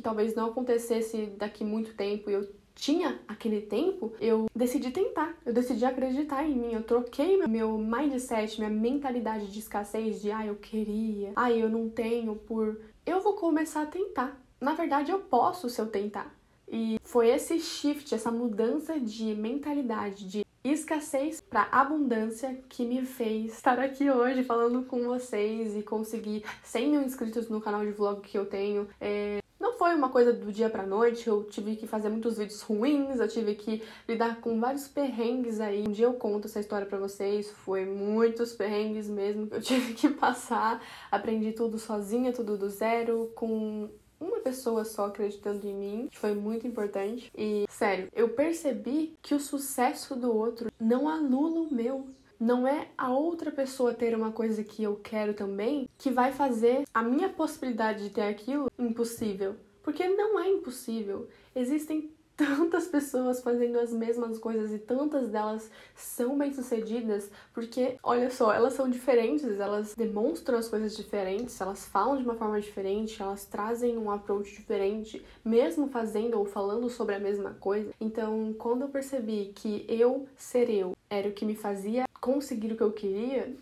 talvez 0.00 0.34
não 0.34 0.48
acontecesse 0.48 1.26
daqui 1.38 1.62
muito 1.62 1.94
tempo 1.94 2.28
e 2.28 2.32
eu 2.32 2.60
tinha 2.74 3.20
aquele 3.28 3.60
tempo, 3.60 4.12
eu 4.20 4.46
decidi 4.56 4.90
tentar, 4.90 5.36
eu 5.44 5.52
decidi 5.52 5.84
acreditar 5.84 6.48
em 6.48 6.56
mim, 6.56 6.72
eu 6.72 6.82
troquei 6.82 7.36
meu 7.46 7.76
mindset, 7.76 8.58
minha 8.58 8.70
mentalidade 8.70 9.46
de 9.48 9.58
escassez, 9.58 10.22
de 10.22 10.30
ah, 10.30 10.46
eu 10.46 10.56
queria, 10.56 11.32
ah, 11.36 11.52
eu 11.52 11.68
não 11.68 11.90
tenho, 11.90 12.34
por 12.34 12.80
eu 13.10 13.20
vou 13.20 13.34
começar 13.34 13.82
a 13.82 13.86
tentar. 13.86 14.40
Na 14.60 14.74
verdade, 14.74 15.10
eu 15.10 15.18
posso 15.18 15.68
se 15.68 15.80
eu 15.80 15.86
tentar. 15.86 16.34
E 16.68 16.98
foi 17.02 17.28
esse 17.28 17.58
shift, 17.58 18.14
essa 18.14 18.30
mudança 18.30 18.98
de 19.00 19.34
mentalidade, 19.34 20.28
de 20.28 20.46
escassez 20.62 21.40
para 21.40 21.68
abundância 21.72 22.62
que 22.68 22.84
me 22.84 23.04
fez 23.04 23.54
estar 23.54 23.78
aqui 23.78 24.10
hoje 24.10 24.44
falando 24.44 24.84
com 24.84 25.02
vocês 25.04 25.74
e 25.74 25.82
conseguir 25.82 26.44
100 26.62 26.90
mil 26.90 27.02
inscritos 27.02 27.48
no 27.48 27.60
canal 27.60 27.84
de 27.84 27.90
vlog 27.90 28.20
que 28.20 28.38
eu 28.38 28.46
tenho. 28.46 28.86
É, 29.00 29.40
não 29.60 29.74
foi 29.74 29.94
uma 29.94 30.08
coisa 30.08 30.32
do 30.32 30.50
dia 30.50 30.70
pra 30.70 30.86
noite, 30.86 31.28
eu 31.28 31.44
tive 31.44 31.76
que 31.76 31.86
fazer 31.86 32.08
muitos 32.08 32.38
vídeos 32.38 32.62
ruins, 32.62 33.20
eu 33.20 33.28
tive 33.28 33.54
que 33.54 33.82
lidar 34.08 34.40
com 34.40 34.58
vários 34.58 34.88
perrengues 34.88 35.60
aí. 35.60 35.84
Um 35.86 35.92
dia 35.92 36.06
eu 36.06 36.14
conto 36.14 36.46
essa 36.46 36.58
história 36.58 36.86
pra 36.86 36.98
vocês, 36.98 37.50
foi 37.50 37.84
muitos 37.84 38.54
perrengues 38.54 39.08
mesmo 39.08 39.46
que 39.46 39.56
eu 39.56 39.60
tive 39.62 39.92
que 39.92 40.08
passar. 40.08 40.82
Aprendi 41.12 41.52
tudo 41.52 41.78
sozinha, 41.78 42.32
tudo 42.32 42.56
do 42.56 42.70
zero, 42.70 43.30
com 43.34 43.90
uma 44.18 44.40
pessoa 44.40 44.84
só 44.84 45.06
acreditando 45.06 45.66
em 45.66 45.74
mim, 45.74 46.08
que 46.10 46.18
foi 46.18 46.34
muito 46.34 46.66
importante. 46.66 47.30
E, 47.36 47.66
sério, 47.68 48.08
eu 48.14 48.30
percebi 48.30 49.14
que 49.20 49.34
o 49.34 49.40
sucesso 49.40 50.16
do 50.16 50.34
outro 50.34 50.70
não 50.78 51.08
anula 51.08 51.60
o 51.60 51.74
meu 51.74 52.06
não 52.40 52.66
é 52.66 52.88
a 52.96 53.10
outra 53.10 53.50
pessoa 53.50 53.92
ter 53.92 54.16
uma 54.16 54.32
coisa 54.32 54.64
que 54.64 54.82
eu 54.82 54.96
quero 54.96 55.34
também 55.34 55.88
que 55.98 56.10
vai 56.10 56.32
fazer 56.32 56.84
a 56.94 57.02
minha 57.02 57.28
possibilidade 57.28 58.04
de 58.04 58.10
ter 58.10 58.22
aquilo 58.22 58.72
impossível. 58.78 59.54
Porque 59.82 60.08
não 60.08 60.38
é 60.40 60.48
impossível. 60.48 61.28
Existem 61.54 62.10
tantas 62.40 62.86
pessoas 62.86 63.42
fazendo 63.42 63.78
as 63.78 63.92
mesmas 63.92 64.38
coisas 64.38 64.72
e 64.72 64.78
tantas 64.78 65.28
delas 65.28 65.70
são 65.94 66.38
bem-sucedidas, 66.38 67.30
porque 67.52 67.98
olha 68.02 68.30
só, 68.30 68.50
elas 68.50 68.72
são 68.72 68.88
diferentes, 68.88 69.60
elas 69.60 69.94
demonstram 69.94 70.56
as 70.56 70.66
coisas 70.66 70.96
diferentes, 70.96 71.60
elas 71.60 71.84
falam 71.84 72.16
de 72.16 72.24
uma 72.24 72.34
forma 72.34 72.58
diferente, 72.58 73.20
elas 73.20 73.44
trazem 73.44 73.98
um 73.98 74.10
approach 74.10 74.52
diferente, 74.52 75.22
mesmo 75.44 75.88
fazendo 75.88 76.38
ou 76.38 76.46
falando 76.46 76.88
sobre 76.88 77.14
a 77.14 77.20
mesma 77.20 77.50
coisa. 77.60 77.92
Então, 78.00 78.54
quando 78.58 78.82
eu 78.82 78.88
percebi 78.88 79.52
que 79.54 79.84
eu 79.86 80.26
ser 80.34 80.70
eu 80.70 80.96
era 81.10 81.28
o 81.28 81.32
que 81.32 81.44
me 81.44 81.54
fazia 81.54 82.06
conseguir 82.20 82.72
o 82.72 82.76
que 82.76 82.82
eu 82.82 82.92
queria, 82.92 83.54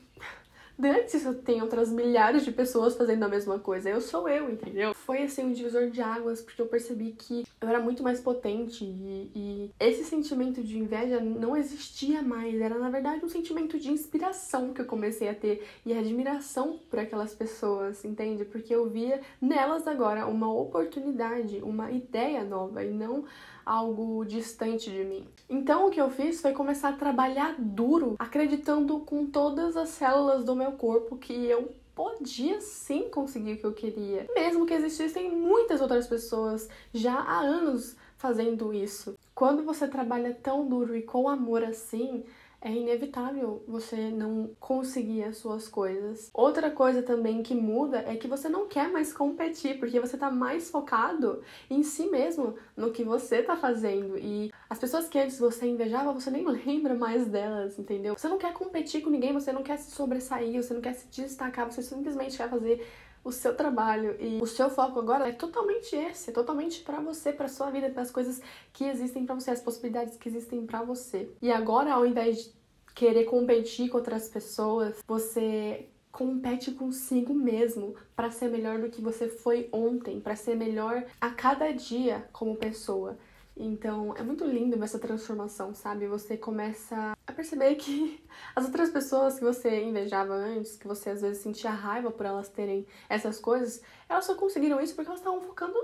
Antes 0.80 1.24
eu 1.24 1.34
tenho 1.34 1.64
outras 1.64 1.90
milhares 1.90 2.44
de 2.44 2.52
pessoas 2.52 2.96
fazendo 2.96 3.24
a 3.24 3.28
mesma 3.28 3.58
coisa. 3.58 3.90
Eu 3.90 4.00
sou 4.00 4.28
eu, 4.28 4.48
entendeu? 4.48 4.94
Foi 4.94 5.22
assim 5.22 5.44
um 5.44 5.52
divisor 5.52 5.90
de 5.90 6.00
águas, 6.00 6.40
porque 6.40 6.62
eu 6.62 6.66
percebi 6.66 7.10
que 7.18 7.44
eu 7.60 7.68
era 7.68 7.80
muito 7.80 8.00
mais 8.00 8.20
potente 8.20 8.84
e, 8.84 9.30
e, 9.34 9.70
esse 9.80 10.04
sentimento 10.04 10.62
de 10.62 10.78
inveja 10.78 11.18
não 11.18 11.56
existia 11.56 12.22
mais. 12.22 12.60
Era 12.60 12.78
na 12.78 12.88
verdade 12.90 13.24
um 13.24 13.28
sentimento 13.28 13.76
de 13.76 13.90
inspiração 13.90 14.72
que 14.72 14.80
eu 14.80 14.86
comecei 14.86 15.28
a 15.28 15.34
ter 15.34 15.66
e 15.84 15.92
admiração 15.92 16.78
por 16.88 17.00
aquelas 17.00 17.34
pessoas, 17.34 18.04
entende? 18.04 18.44
Porque 18.44 18.72
eu 18.72 18.88
via 18.88 19.20
nelas 19.40 19.88
agora 19.88 20.28
uma 20.28 20.52
oportunidade, 20.52 21.60
uma 21.60 21.90
ideia 21.90 22.44
nova 22.44 22.84
e 22.84 22.90
não 22.90 23.24
algo 23.68 24.24
distante 24.24 24.90
de 24.90 25.04
mim. 25.04 25.28
Então 25.48 25.86
o 25.86 25.90
que 25.90 26.00
eu 26.00 26.10
fiz 26.10 26.40
foi 26.40 26.52
começar 26.52 26.88
a 26.88 26.96
trabalhar 26.96 27.54
duro, 27.58 28.16
acreditando 28.18 29.00
com 29.00 29.26
todas 29.26 29.76
as 29.76 29.90
células 29.90 30.42
do 30.42 30.56
meu 30.56 30.72
corpo 30.72 31.16
que 31.16 31.34
eu 31.34 31.70
podia 31.94 32.60
sim 32.60 33.10
conseguir 33.10 33.54
o 33.54 33.56
que 33.58 33.66
eu 33.66 33.72
queria, 33.72 34.26
mesmo 34.34 34.64
que 34.64 34.72
existissem 34.72 35.30
muitas 35.30 35.80
outras 35.80 36.06
pessoas 36.06 36.68
já 36.94 37.14
há 37.14 37.40
anos 37.40 37.94
fazendo 38.16 38.72
isso. 38.72 39.18
Quando 39.34 39.62
você 39.62 39.86
trabalha 39.86 40.32
tão 40.42 40.66
duro 40.66 40.96
e 40.96 41.02
com 41.02 41.28
amor 41.28 41.62
assim, 41.62 42.24
é 42.60 42.72
inevitável 42.72 43.62
você 43.66 44.10
não 44.10 44.50
conseguir 44.58 45.24
as 45.24 45.36
suas 45.36 45.68
coisas. 45.68 46.30
Outra 46.34 46.70
coisa 46.70 47.02
também 47.02 47.42
que 47.42 47.54
muda 47.54 47.98
é 48.06 48.16
que 48.16 48.26
você 48.26 48.48
não 48.48 48.66
quer 48.66 48.90
mais 48.90 49.12
competir, 49.12 49.78
porque 49.78 50.00
você 50.00 50.16
tá 50.16 50.30
mais 50.30 50.70
focado 50.70 51.42
em 51.70 51.82
si 51.82 52.06
mesmo, 52.06 52.56
no 52.76 52.90
que 52.90 53.04
você 53.04 53.42
tá 53.42 53.56
fazendo. 53.56 54.18
E 54.18 54.52
as 54.68 54.78
pessoas 54.78 55.08
que 55.08 55.18
antes 55.18 55.38
você 55.38 55.66
invejava, 55.66 56.12
você 56.12 56.30
nem 56.30 56.44
lembra 56.48 56.94
mais 56.94 57.26
delas, 57.26 57.78
entendeu? 57.78 58.16
Você 58.16 58.28
não 58.28 58.38
quer 58.38 58.52
competir 58.52 59.02
com 59.02 59.10
ninguém, 59.10 59.32
você 59.32 59.52
não 59.52 59.62
quer 59.62 59.78
se 59.78 59.90
sobressair, 59.92 60.60
você 60.60 60.74
não 60.74 60.80
quer 60.80 60.94
se 60.94 61.06
destacar, 61.08 61.70
você 61.70 61.82
simplesmente 61.82 62.36
quer 62.36 62.50
fazer 62.50 62.86
o 63.24 63.32
seu 63.32 63.54
trabalho 63.54 64.16
e 64.20 64.40
o 64.40 64.46
seu 64.46 64.70
foco 64.70 64.98
agora 64.98 65.28
é 65.28 65.32
totalmente 65.32 65.94
esse, 65.94 66.30
é 66.30 66.32
totalmente 66.32 66.80
para 66.82 67.00
você, 67.00 67.32
para 67.32 67.48
sua 67.48 67.70
vida, 67.70 67.90
para 67.90 68.02
as 68.02 68.10
coisas 68.10 68.40
que 68.72 68.84
existem 68.84 69.26
para 69.26 69.34
você, 69.34 69.50
as 69.50 69.60
possibilidades 69.60 70.16
que 70.16 70.28
existem 70.28 70.64
para 70.66 70.82
você. 70.82 71.30
E 71.42 71.50
agora, 71.50 71.92
ao 71.92 72.06
invés 72.06 72.44
de 72.44 72.52
querer 72.94 73.24
competir 73.24 73.88
com 73.88 73.98
outras 73.98 74.28
pessoas, 74.28 74.96
você 75.06 75.88
compete 76.10 76.72
consigo 76.72 77.32
mesmo 77.32 77.94
para 78.16 78.30
ser 78.30 78.48
melhor 78.48 78.80
do 78.80 78.90
que 78.90 79.00
você 79.00 79.28
foi 79.28 79.68
ontem, 79.70 80.20
para 80.20 80.34
ser 80.34 80.56
melhor 80.56 81.04
a 81.20 81.30
cada 81.30 81.70
dia 81.70 82.26
como 82.32 82.56
pessoa. 82.56 83.16
Então 83.60 84.14
é 84.16 84.22
muito 84.22 84.44
lindo 84.44 84.82
essa 84.84 85.00
transformação, 85.00 85.74
sabe? 85.74 86.06
Você 86.06 86.36
começa 86.36 87.16
a 87.26 87.32
perceber 87.32 87.74
que 87.74 88.22
as 88.54 88.64
outras 88.64 88.88
pessoas 88.90 89.36
que 89.36 89.44
você 89.44 89.82
invejava 89.82 90.32
antes, 90.32 90.76
que 90.76 90.86
você 90.86 91.10
às 91.10 91.22
vezes 91.22 91.42
sentia 91.42 91.70
raiva 91.70 92.10
por 92.10 92.24
elas 92.24 92.48
terem 92.48 92.86
essas 93.08 93.40
coisas, 93.40 93.82
elas 94.08 94.24
só 94.24 94.36
conseguiram 94.36 94.80
isso 94.80 94.94
porque 94.94 95.08
elas 95.08 95.20
estavam 95.20 95.40
focando 95.40 95.74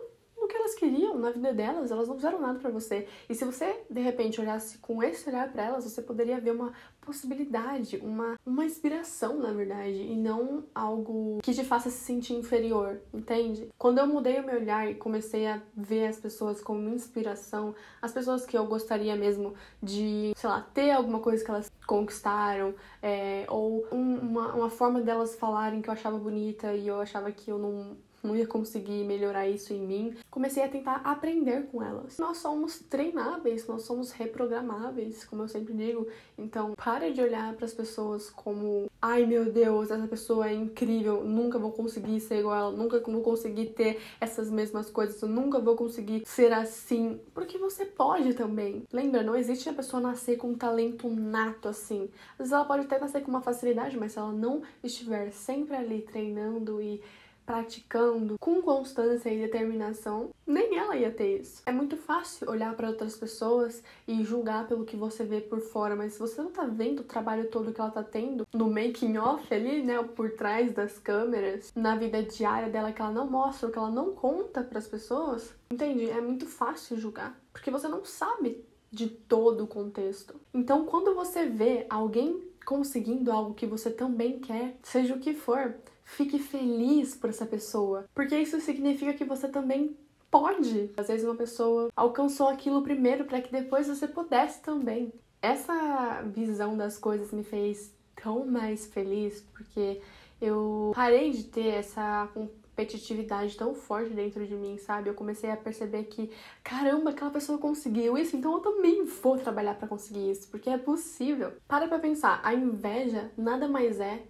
no 0.45 0.49
que 0.49 0.57
elas 0.57 0.75
queriam 0.75 1.19
na 1.19 1.31
vida 1.31 1.55
delas, 1.55 1.91
elas 1.91 2.07
não 2.07 2.17
fizeram 2.17 2.39
nada 2.39 2.59
para 2.59 2.71
você. 2.71 3.09
E 3.29 3.35
se 3.35 3.45
você 3.45 3.83
de 3.89 4.01
repente 4.01 4.41
olhasse 4.41 4.77
com 4.79 5.03
esse 5.03 5.29
olhar 5.29 5.51
para 5.51 5.65
elas, 5.65 5.85
você 5.85 6.03
poderia 6.03 6.39
ver 6.39 6.51
uma 6.53 6.73
possibilidade, 7.01 7.97
uma, 7.97 8.39
uma 8.45 8.65
inspiração, 8.65 9.39
na 9.39 9.53
verdade, 9.53 9.97
e 9.97 10.15
não 10.15 10.65
algo 10.75 11.39
que 11.43 11.53
te 11.53 11.65
faça 11.65 11.89
se 11.89 11.99
sentir 11.99 12.35
inferior, 12.35 13.01
entende? 13.13 13.69
Quando 13.79 13.99
eu 13.99 14.07
mudei 14.07 14.39
o 14.39 14.45
meu 14.45 14.57
olhar 14.57 14.91
e 14.91 14.95
comecei 14.95 15.47
a 15.47 15.61
ver 15.75 16.09
as 16.09 16.19
pessoas 16.19 16.61
como 16.61 16.89
inspiração, 16.91 17.75
as 18.01 18.13
pessoas 18.13 18.45
que 18.45 18.57
eu 18.57 18.67
gostaria 18.67 19.17
mesmo 19.17 19.55
de, 19.83 20.33
sei 20.37 20.51
lá, 20.51 20.61
ter 20.75 20.91
alguma 20.91 21.21
coisa 21.21 21.43
que 21.43 21.51
elas 21.51 21.71
conquistaram, 21.87 22.75
é, 23.03 23.47
ou 23.49 23.87
um, 23.91 24.19
uma, 24.19 24.55
uma 24.55 24.71
forma 24.71 25.01
delas 25.01 25.37
falarem 25.37 25.81
que 25.81 25.89
eu 25.89 25.93
achava 25.93 26.19
bonita 26.19 26.75
e 26.75 26.89
eu 26.89 27.01
achava 27.01 27.31
que 27.33 27.51
eu 27.51 27.59
não 27.59 27.97
não 28.26 28.37
ia 28.37 28.47
conseguir 28.47 29.04
melhorar 29.04 29.49
isso 29.49 29.73
em 29.73 29.81
mim. 29.81 30.14
Comecei 30.31 30.62
a 30.62 30.69
tentar 30.69 31.00
aprender 31.04 31.66
com 31.71 31.83
elas. 31.83 32.19
Nós 32.19 32.38
somos 32.38 32.78
treináveis, 32.78 33.66
nós 33.66 33.83
somos 33.83 34.11
reprogramáveis, 34.11 35.25
como 35.25 35.43
eu 35.43 35.49
sempre 35.49 35.75
digo. 35.75 36.07
Então, 36.37 36.75
pare 36.75 37.12
de 37.12 37.21
olhar 37.21 37.54
para 37.54 37.64
as 37.64 37.75
pessoas 37.75 38.31
como, 38.31 38.90
ai 39.00 39.25
meu 39.26 39.52
Deus, 39.52 39.90
essa 39.90 40.07
pessoa 40.07 40.49
é 40.49 40.54
incrível, 40.54 41.25
nunca 41.25 41.59
vou 41.59 41.73
conseguir 41.73 42.21
ser 42.21 42.40
igual 42.40 42.64
nunca 42.73 43.00
vou 43.00 43.23
conseguir 43.23 43.66
ter 43.66 44.00
essas 44.21 44.50
mesmas 44.50 44.90
coisas, 44.90 45.21
nunca 45.23 45.59
vou 45.59 45.76
conseguir 45.76 46.23
ser 46.26 46.52
assim. 46.52 47.21
Porque 47.33 47.59
você 47.59 47.85
pode 47.85 48.35
também. 48.35 48.85
Lembra, 48.93 49.23
não 49.23 49.37
existe 49.37 49.69
a 49.69 49.73
pessoa 49.73 50.00
nascer 50.00 50.37
com 50.37 50.49
um 50.49 50.54
talento 50.54 51.09
nato 51.09 51.69
assim. 51.69 52.09
Às 52.33 52.38
vezes 52.38 52.52
ela 52.52 52.64
pode 52.64 52.85
até 52.85 52.99
nascer 52.99 53.23
com 53.23 53.31
uma 53.31 53.40
facilidade, 53.40 53.97
mas 53.97 54.12
se 54.12 54.19
ela 54.19 54.33
não 54.33 54.62
estiver 54.83 55.31
sempre 55.31 55.76
ali 55.76 56.02
treinando 56.02 56.81
e 56.81 57.00
praticando 57.45 58.37
com 58.39 58.63
constância 58.63 59.31
e 59.31 59.39
determinação, 59.39 60.31
nem 60.47 60.77
ela 60.77 60.97
ia 60.97 61.11
ter 61.11 61.41
isso. 61.41 61.63
É 61.67 61.73
muito 61.73 61.97
fácil 61.97 62.51
olhar 62.51 62.75
para 62.75 62.89
outras 62.89 63.17
pessoas 63.17 63.83
e 64.07 64.23
julgar 64.25 64.67
pelo 64.67 64.85
que 64.85 64.97
você 64.97 65.25
vê 65.25 65.41
por 65.41 65.61
fora, 65.61 65.95
mas 65.95 66.15
se 66.15 66.19
você 66.19 66.41
não 66.41 66.51
tá 66.51 66.65
vendo 66.65 67.01
o 67.01 67.05
trabalho 67.05 67.49
todo 67.49 67.73
que 67.73 67.81
ela 67.81 67.91
tá 67.91 68.03
tendo 68.03 68.47
no 68.53 68.71
making 68.71 69.17
off 69.19 69.53
ali, 69.53 69.83
né, 69.83 70.03
por 70.03 70.33
trás 70.33 70.73
das 70.73 70.99
câmeras, 70.99 71.73
na 71.75 71.97
vida 71.97 72.23
diária 72.23 72.69
dela 72.69 72.93
que 72.93 73.01
ela 73.01 73.11
não 73.11 73.29
mostra, 73.29 73.71
que 73.71 73.79
ela 73.79 73.91
não 73.91 74.13
conta 74.13 74.63
para 74.63 74.79
as 74.79 74.87
pessoas, 74.87 75.55
entende? 75.71 76.09
É 76.09 76.21
muito 76.21 76.47
fácil 76.47 76.99
julgar, 76.99 77.39
porque 77.53 77.71
você 77.71 77.89
não 77.89 78.05
sabe 78.05 78.65
de 78.91 79.09
todo 79.09 79.65
o 79.65 79.67
contexto. 79.67 80.35
Então, 80.53 80.85
quando 80.87 81.15
você 81.15 81.47
vê 81.47 81.85
alguém 81.91 82.41
conseguindo 82.65 83.31
algo 83.31 83.55
que 83.55 83.67
você 83.67 83.91
também 83.91 84.39
quer, 84.39 84.77
seja 84.83 85.15
o 85.15 85.19
que 85.19 85.35
for, 85.35 85.75
Fique 86.05 86.39
feliz 86.39 87.15
por 87.15 87.31
essa 87.31 87.47
pessoa, 87.47 88.05
porque 88.15 88.37
isso 88.37 88.61
significa 88.61 89.15
que 89.15 89.25
você 89.25 89.49
também 89.49 89.97
pode. 90.31 90.91
Às 90.97 91.09
vezes 91.09 91.25
uma 91.25 91.35
pessoa 91.35 91.91
alcançou 91.95 92.49
aquilo 92.49 92.83
primeiro 92.83 93.25
para 93.25 93.41
que 93.41 93.51
depois 93.53 93.89
você 93.89 94.07
pudesse 94.07 94.61
também. 94.63 95.13
Essa 95.41 96.23
visão 96.23 96.77
das 96.77 96.99
coisas 96.99 97.33
me 97.33 97.45
fez 97.45 97.93
tão 98.17 98.47
mais 98.47 98.87
feliz 98.87 99.45
porque 99.53 100.01
eu 100.41 100.93
parei 100.95 101.31
de 101.31 101.45
ter 101.45 101.69
essa 101.69 102.29
competitividade 102.35 103.57
tão 103.57 103.75
forte 103.75 104.11
dentro 104.11 104.47
de 104.47 104.55
mim, 104.55 104.77
sabe? 104.79 105.09
Eu 105.09 105.15
comecei 105.15 105.51
a 105.51 105.57
perceber 105.57 106.05
que, 106.05 106.31
caramba, 106.63 107.11
aquela 107.11 107.31
pessoa 107.31 107.59
conseguiu 107.59 108.19
isso, 108.19 108.37
então 108.37 108.55
eu 108.55 108.61
também 108.61 109.05
vou 109.05 109.39
trabalhar 109.39 109.75
para 109.75 109.87
conseguir 109.87 110.31
isso, 110.31 110.49
porque 110.49 110.69
é 110.69 110.79
possível. 110.79 111.53
Para 111.69 111.87
pra 111.87 111.99
pensar, 111.99 112.41
a 112.43 112.53
inveja 112.53 113.31
nada 113.37 113.69
mais 113.69 114.01
é 114.01 114.23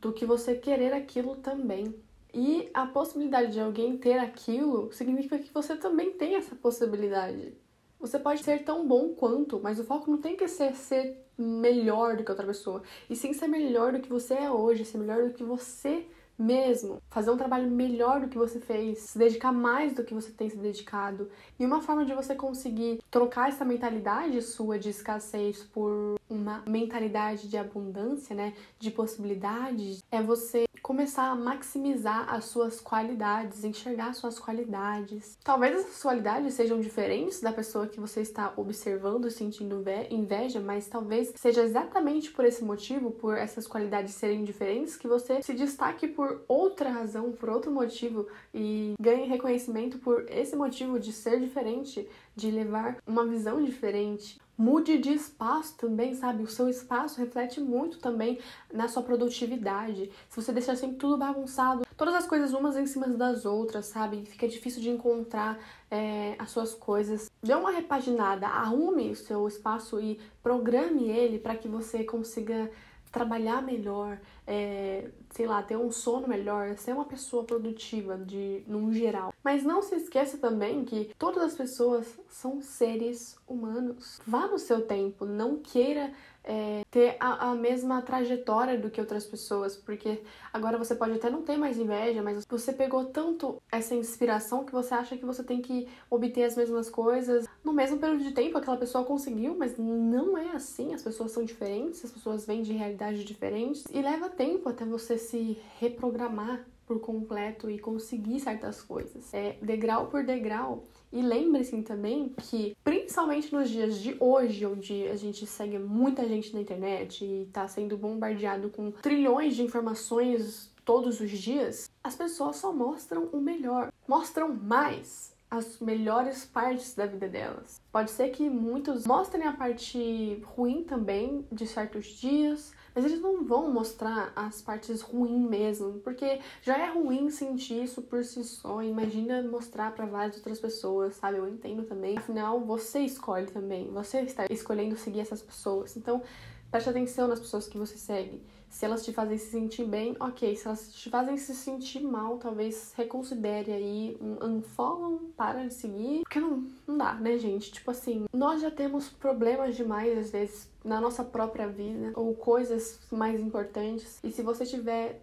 do 0.00 0.12
que 0.12 0.26
você 0.26 0.54
querer 0.54 0.92
aquilo 0.92 1.36
também. 1.36 1.94
E 2.32 2.68
a 2.74 2.86
possibilidade 2.86 3.52
de 3.52 3.60
alguém 3.60 3.96
ter 3.96 4.18
aquilo 4.18 4.92
significa 4.92 5.38
que 5.38 5.52
você 5.52 5.76
também 5.76 6.12
tem 6.12 6.34
essa 6.34 6.54
possibilidade. 6.54 7.56
Você 7.98 8.18
pode 8.18 8.42
ser 8.42 8.62
tão 8.62 8.86
bom 8.86 9.14
quanto, 9.14 9.58
mas 9.58 9.80
o 9.80 9.84
foco 9.84 10.10
não 10.10 10.18
tem 10.18 10.36
que 10.36 10.46
ser 10.46 10.74
ser 10.74 11.24
melhor 11.38 12.16
do 12.16 12.24
que 12.24 12.30
outra 12.30 12.46
pessoa, 12.46 12.82
e 13.10 13.16
sim 13.16 13.32
ser 13.32 13.46
melhor 13.46 13.92
do 13.92 14.00
que 14.00 14.08
você 14.08 14.34
é 14.34 14.50
hoje, 14.50 14.84
ser 14.84 14.98
melhor 14.98 15.24
do 15.24 15.34
que 15.34 15.44
você 15.44 16.06
mesmo, 16.38 17.00
fazer 17.10 17.30
um 17.30 17.36
trabalho 17.36 17.70
melhor 17.70 18.20
do 18.20 18.28
que 18.28 18.38
você 18.38 18.60
fez, 18.60 18.98
se 18.98 19.18
dedicar 19.18 19.52
mais 19.52 19.92
do 19.92 20.04
que 20.04 20.14
você 20.14 20.30
tem 20.30 20.48
se 20.48 20.56
dedicado. 20.56 21.30
E 21.58 21.64
uma 21.64 21.80
forma 21.80 22.04
de 22.04 22.14
você 22.14 22.34
conseguir 22.34 23.00
trocar 23.10 23.48
essa 23.48 23.64
mentalidade 23.64 24.40
sua 24.42 24.78
de 24.78 24.90
escassez 24.90 25.62
por 25.62 26.16
uma 26.28 26.62
mentalidade 26.68 27.48
de 27.48 27.56
abundância, 27.56 28.34
né, 28.34 28.54
de 28.78 28.90
possibilidades, 28.90 30.02
é 30.10 30.22
você 30.22 30.66
começar 30.86 31.30
a 31.30 31.34
maximizar 31.34 32.32
as 32.32 32.44
suas 32.44 32.80
qualidades, 32.80 33.64
enxergar 33.64 34.14
suas 34.14 34.38
qualidades. 34.38 35.36
Talvez 35.42 35.74
essas 35.74 36.00
qualidades 36.00 36.54
sejam 36.54 36.80
diferentes 36.80 37.40
da 37.40 37.52
pessoa 37.52 37.88
que 37.88 37.98
você 37.98 38.20
está 38.20 38.52
observando, 38.56 39.28
sentindo 39.28 39.82
inveja, 40.08 40.60
mas 40.60 40.86
talvez 40.86 41.32
seja 41.34 41.62
exatamente 41.62 42.30
por 42.30 42.44
esse 42.44 42.62
motivo, 42.62 43.10
por 43.10 43.36
essas 43.36 43.66
qualidades 43.66 44.14
serem 44.14 44.44
diferentes, 44.44 44.94
que 44.94 45.08
você 45.08 45.42
se 45.42 45.54
destaque 45.54 46.06
por 46.06 46.44
outra 46.46 46.88
razão, 46.88 47.32
por 47.32 47.48
outro 47.48 47.72
motivo 47.72 48.28
e 48.54 48.94
ganhe 49.00 49.26
reconhecimento 49.26 49.98
por 49.98 50.24
esse 50.30 50.54
motivo 50.54 51.00
de 51.00 51.12
ser 51.12 51.40
diferente, 51.40 52.08
de 52.36 52.48
levar 52.48 52.98
uma 53.04 53.26
visão 53.26 53.60
diferente. 53.60 54.40
Mude 54.58 54.96
de 54.96 55.12
espaço 55.12 55.76
também, 55.76 56.14
sabe? 56.14 56.42
O 56.42 56.48
seu 56.48 56.68
espaço 56.68 57.20
reflete 57.20 57.60
muito 57.60 57.98
também 57.98 58.38
na 58.72 58.88
sua 58.88 59.02
produtividade. 59.02 60.10
Se 60.30 60.42
você 60.42 60.50
deixar 60.50 60.76
sempre 60.76 60.96
tudo 60.96 61.18
bagunçado, 61.18 61.86
todas 61.96 62.14
as 62.14 62.26
coisas 62.26 62.54
umas 62.54 62.76
em 62.76 62.86
cima 62.86 63.06
das 63.06 63.44
outras, 63.44 63.86
sabe? 63.86 64.24
Fica 64.24 64.48
difícil 64.48 64.80
de 64.80 64.88
encontrar 64.88 65.58
é, 65.90 66.36
as 66.38 66.50
suas 66.50 66.74
coisas. 66.74 67.30
Dê 67.42 67.54
uma 67.54 67.70
repaginada, 67.70 68.46
arrume 68.46 69.10
o 69.10 69.16
seu 69.16 69.46
espaço 69.46 70.00
e 70.00 70.18
programe 70.42 71.10
ele 71.10 71.38
para 71.38 71.54
que 71.54 71.68
você 71.68 72.02
consiga 72.02 72.70
trabalhar 73.16 73.62
melhor, 73.62 74.20
é, 74.46 75.08
sei 75.30 75.46
lá, 75.46 75.62
ter 75.62 75.74
um 75.74 75.90
sono 75.90 76.28
melhor, 76.28 76.76
ser 76.76 76.92
uma 76.92 77.06
pessoa 77.06 77.44
produtiva 77.44 78.18
de 78.18 78.62
num 78.66 78.92
geral. 78.92 79.32
Mas 79.42 79.64
não 79.64 79.80
se 79.80 79.94
esqueça 79.94 80.36
também 80.36 80.84
que 80.84 81.14
todas 81.18 81.42
as 81.42 81.54
pessoas 81.54 82.06
são 82.28 82.60
seres 82.60 83.38
humanos. 83.48 84.20
Vá 84.26 84.46
no 84.46 84.58
seu 84.58 84.82
tempo, 84.86 85.24
não 85.24 85.56
queira 85.56 86.12
é, 86.46 86.84
ter 86.90 87.16
a, 87.18 87.50
a, 87.50 87.54
mesma 87.54 88.00
trajetória 88.00 88.78
do 88.78 88.88
que 88.88 89.00
outras 89.00 89.26
pessoas, 89.26 89.76
porque 89.76 90.22
agora 90.52 90.78
você 90.78 90.94
pode 90.94 91.12
até 91.14 91.28
não 91.28 91.42
ter 91.42 91.56
mais 91.56 91.76
inveja, 91.76 92.22
mas 92.22 92.46
você 92.48 92.72
pegou 92.72 93.06
tanto 93.06 93.60
essa 93.70 93.94
inspiração 93.94 94.64
que 94.64 94.72
você 94.72 94.94
acha 94.94 95.16
que 95.16 95.24
você 95.24 95.42
tem 95.42 95.60
que 95.60 95.88
obter 96.08 96.44
as 96.44 96.56
mesmas 96.56 96.88
coisas 96.88 97.46
no 97.64 97.72
mesmo 97.72 97.98
período 97.98 98.22
de 98.22 98.30
tempo 98.30 98.56
aquela 98.56 98.76
pessoa 98.76 99.04
conseguiu, 99.04 99.56
mas 99.58 99.76
não 99.76 100.38
é 100.38 100.52
assim, 100.52 100.94
as 100.94 101.02
pessoas 101.02 101.32
são 101.32 101.44
diferentes, 101.44 102.04
as 102.04 102.12
pessoas 102.12 102.46
vêm 102.46 102.62
de 102.62 102.72
realidades 102.72 103.24
diferentes 103.24 103.84
e 103.92 104.00
leva 104.00 104.28
tempo 104.28 104.68
até 104.68 104.84
você 104.84 105.18
se 105.18 105.58
reprogramar 105.80 106.64
por 106.86 107.00
completo 107.00 107.70
e 107.70 107.78
conseguir 107.78 108.40
certas 108.40 108.80
coisas. 108.80 109.32
É 109.34 109.56
degrau 109.60 110.06
por 110.06 110.24
degrau. 110.24 110.84
E 111.12 111.22
lembre-se 111.22 111.80
também 111.82 112.34
que, 112.42 112.76
principalmente 112.84 113.52
nos 113.52 113.70
dias 113.70 113.98
de 113.98 114.16
hoje, 114.20 114.66
onde 114.66 115.06
a 115.08 115.16
gente 115.16 115.46
segue 115.46 115.78
muita 115.78 116.26
gente 116.26 116.52
na 116.54 116.60
internet 116.60 117.24
e 117.24 117.42
está 117.42 117.66
sendo 117.68 117.96
bombardeado 117.96 118.70
com 118.70 118.90
trilhões 118.90 119.56
de 119.56 119.62
informações 119.62 120.72
todos 120.84 121.20
os 121.20 121.30
dias, 121.30 121.90
as 122.02 122.14
pessoas 122.14 122.56
só 122.56 122.72
mostram 122.72 123.24
o 123.32 123.40
melhor, 123.40 123.92
mostram 124.06 124.54
mais 124.54 125.34
as 125.50 125.78
melhores 125.78 126.44
partes 126.44 126.94
da 126.94 127.06
vida 127.06 127.28
delas. 127.28 127.80
Pode 127.90 128.10
ser 128.10 128.30
que 128.30 128.48
muitos 128.48 129.06
mostrem 129.06 129.46
a 129.46 129.52
parte 129.52 130.42
ruim 130.44 130.82
também 130.82 131.46
de 131.50 131.66
certos 131.66 132.06
dias, 132.06 132.72
mas 132.96 133.04
eles 133.04 133.20
não 133.20 133.44
vão 133.44 133.70
mostrar 133.70 134.32
as 134.34 134.62
partes 134.62 135.02
ruins 135.02 135.46
mesmo, 135.46 136.00
porque 136.00 136.40
já 136.62 136.78
é 136.78 136.90
ruim 136.90 137.28
sentir 137.28 137.84
isso 137.84 138.00
por 138.00 138.24
si 138.24 138.42
só. 138.42 138.82
Imagina 138.82 139.42
mostrar 139.42 139.94
para 139.94 140.06
várias 140.06 140.36
outras 140.36 140.58
pessoas, 140.58 141.16
sabe? 141.16 141.36
Eu 141.36 141.46
entendo 141.46 141.82
também. 141.82 142.16
Afinal, 142.16 142.58
você 142.58 143.00
escolhe 143.00 143.48
também, 143.48 143.90
você 143.90 144.22
está 144.22 144.46
escolhendo 144.48 144.96
seguir 144.96 145.20
essas 145.20 145.42
pessoas. 145.42 145.94
Então, 145.94 146.22
preste 146.70 146.88
atenção 146.88 147.28
nas 147.28 147.38
pessoas 147.38 147.68
que 147.68 147.76
você 147.76 147.98
segue. 147.98 148.42
Se 148.68 148.84
elas 148.84 149.04
te 149.04 149.12
fazem 149.12 149.38
se 149.38 149.50
sentir 149.50 149.84
bem, 149.84 150.16
ok. 150.18 150.56
Se 150.56 150.66
elas 150.66 150.92
te 150.92 151.08
fazem 151.08 151.36
se 151.36 151.54
sentir 151.54 152.00
mal, 152.02 152.38
talvez 152.38 152.92
reconsidere 152.96 153.72
aí 153.72 154.18
um 154.20 154.56
unfollow, 154.56 155.20
para 155.36 155.66
de 155.66 155.74
seguir. 155.74 156.22
Porque 156.22 156.40
não, 156.40 156.66
não 156.86 156.98
dá, 156.98 157.14
né, 157.14 157.38
gente? 157.38 157.72
Tipo 157.72 157.90
assim, 157.90 158.24
nós 158.32 158.60
já 158.60 158.70
temos 158.70 159.08
problemas 159.08 159.76
demais, 159.76 160.18
às 160.18 160.30
vezes, 160.30 160.70
na 160.86 161.00
nossa 161.00 161.24
própria 161.24 161.66
vida, 161.66 162.12
ou 162.14 162.34
coisas 162.34 163.00
mais 163.10 163.40
importantes. 163.40 164.20
E 164.22 164.30
se 164.30 164.42
você 164.42 164.64
tiver 164.64 165.20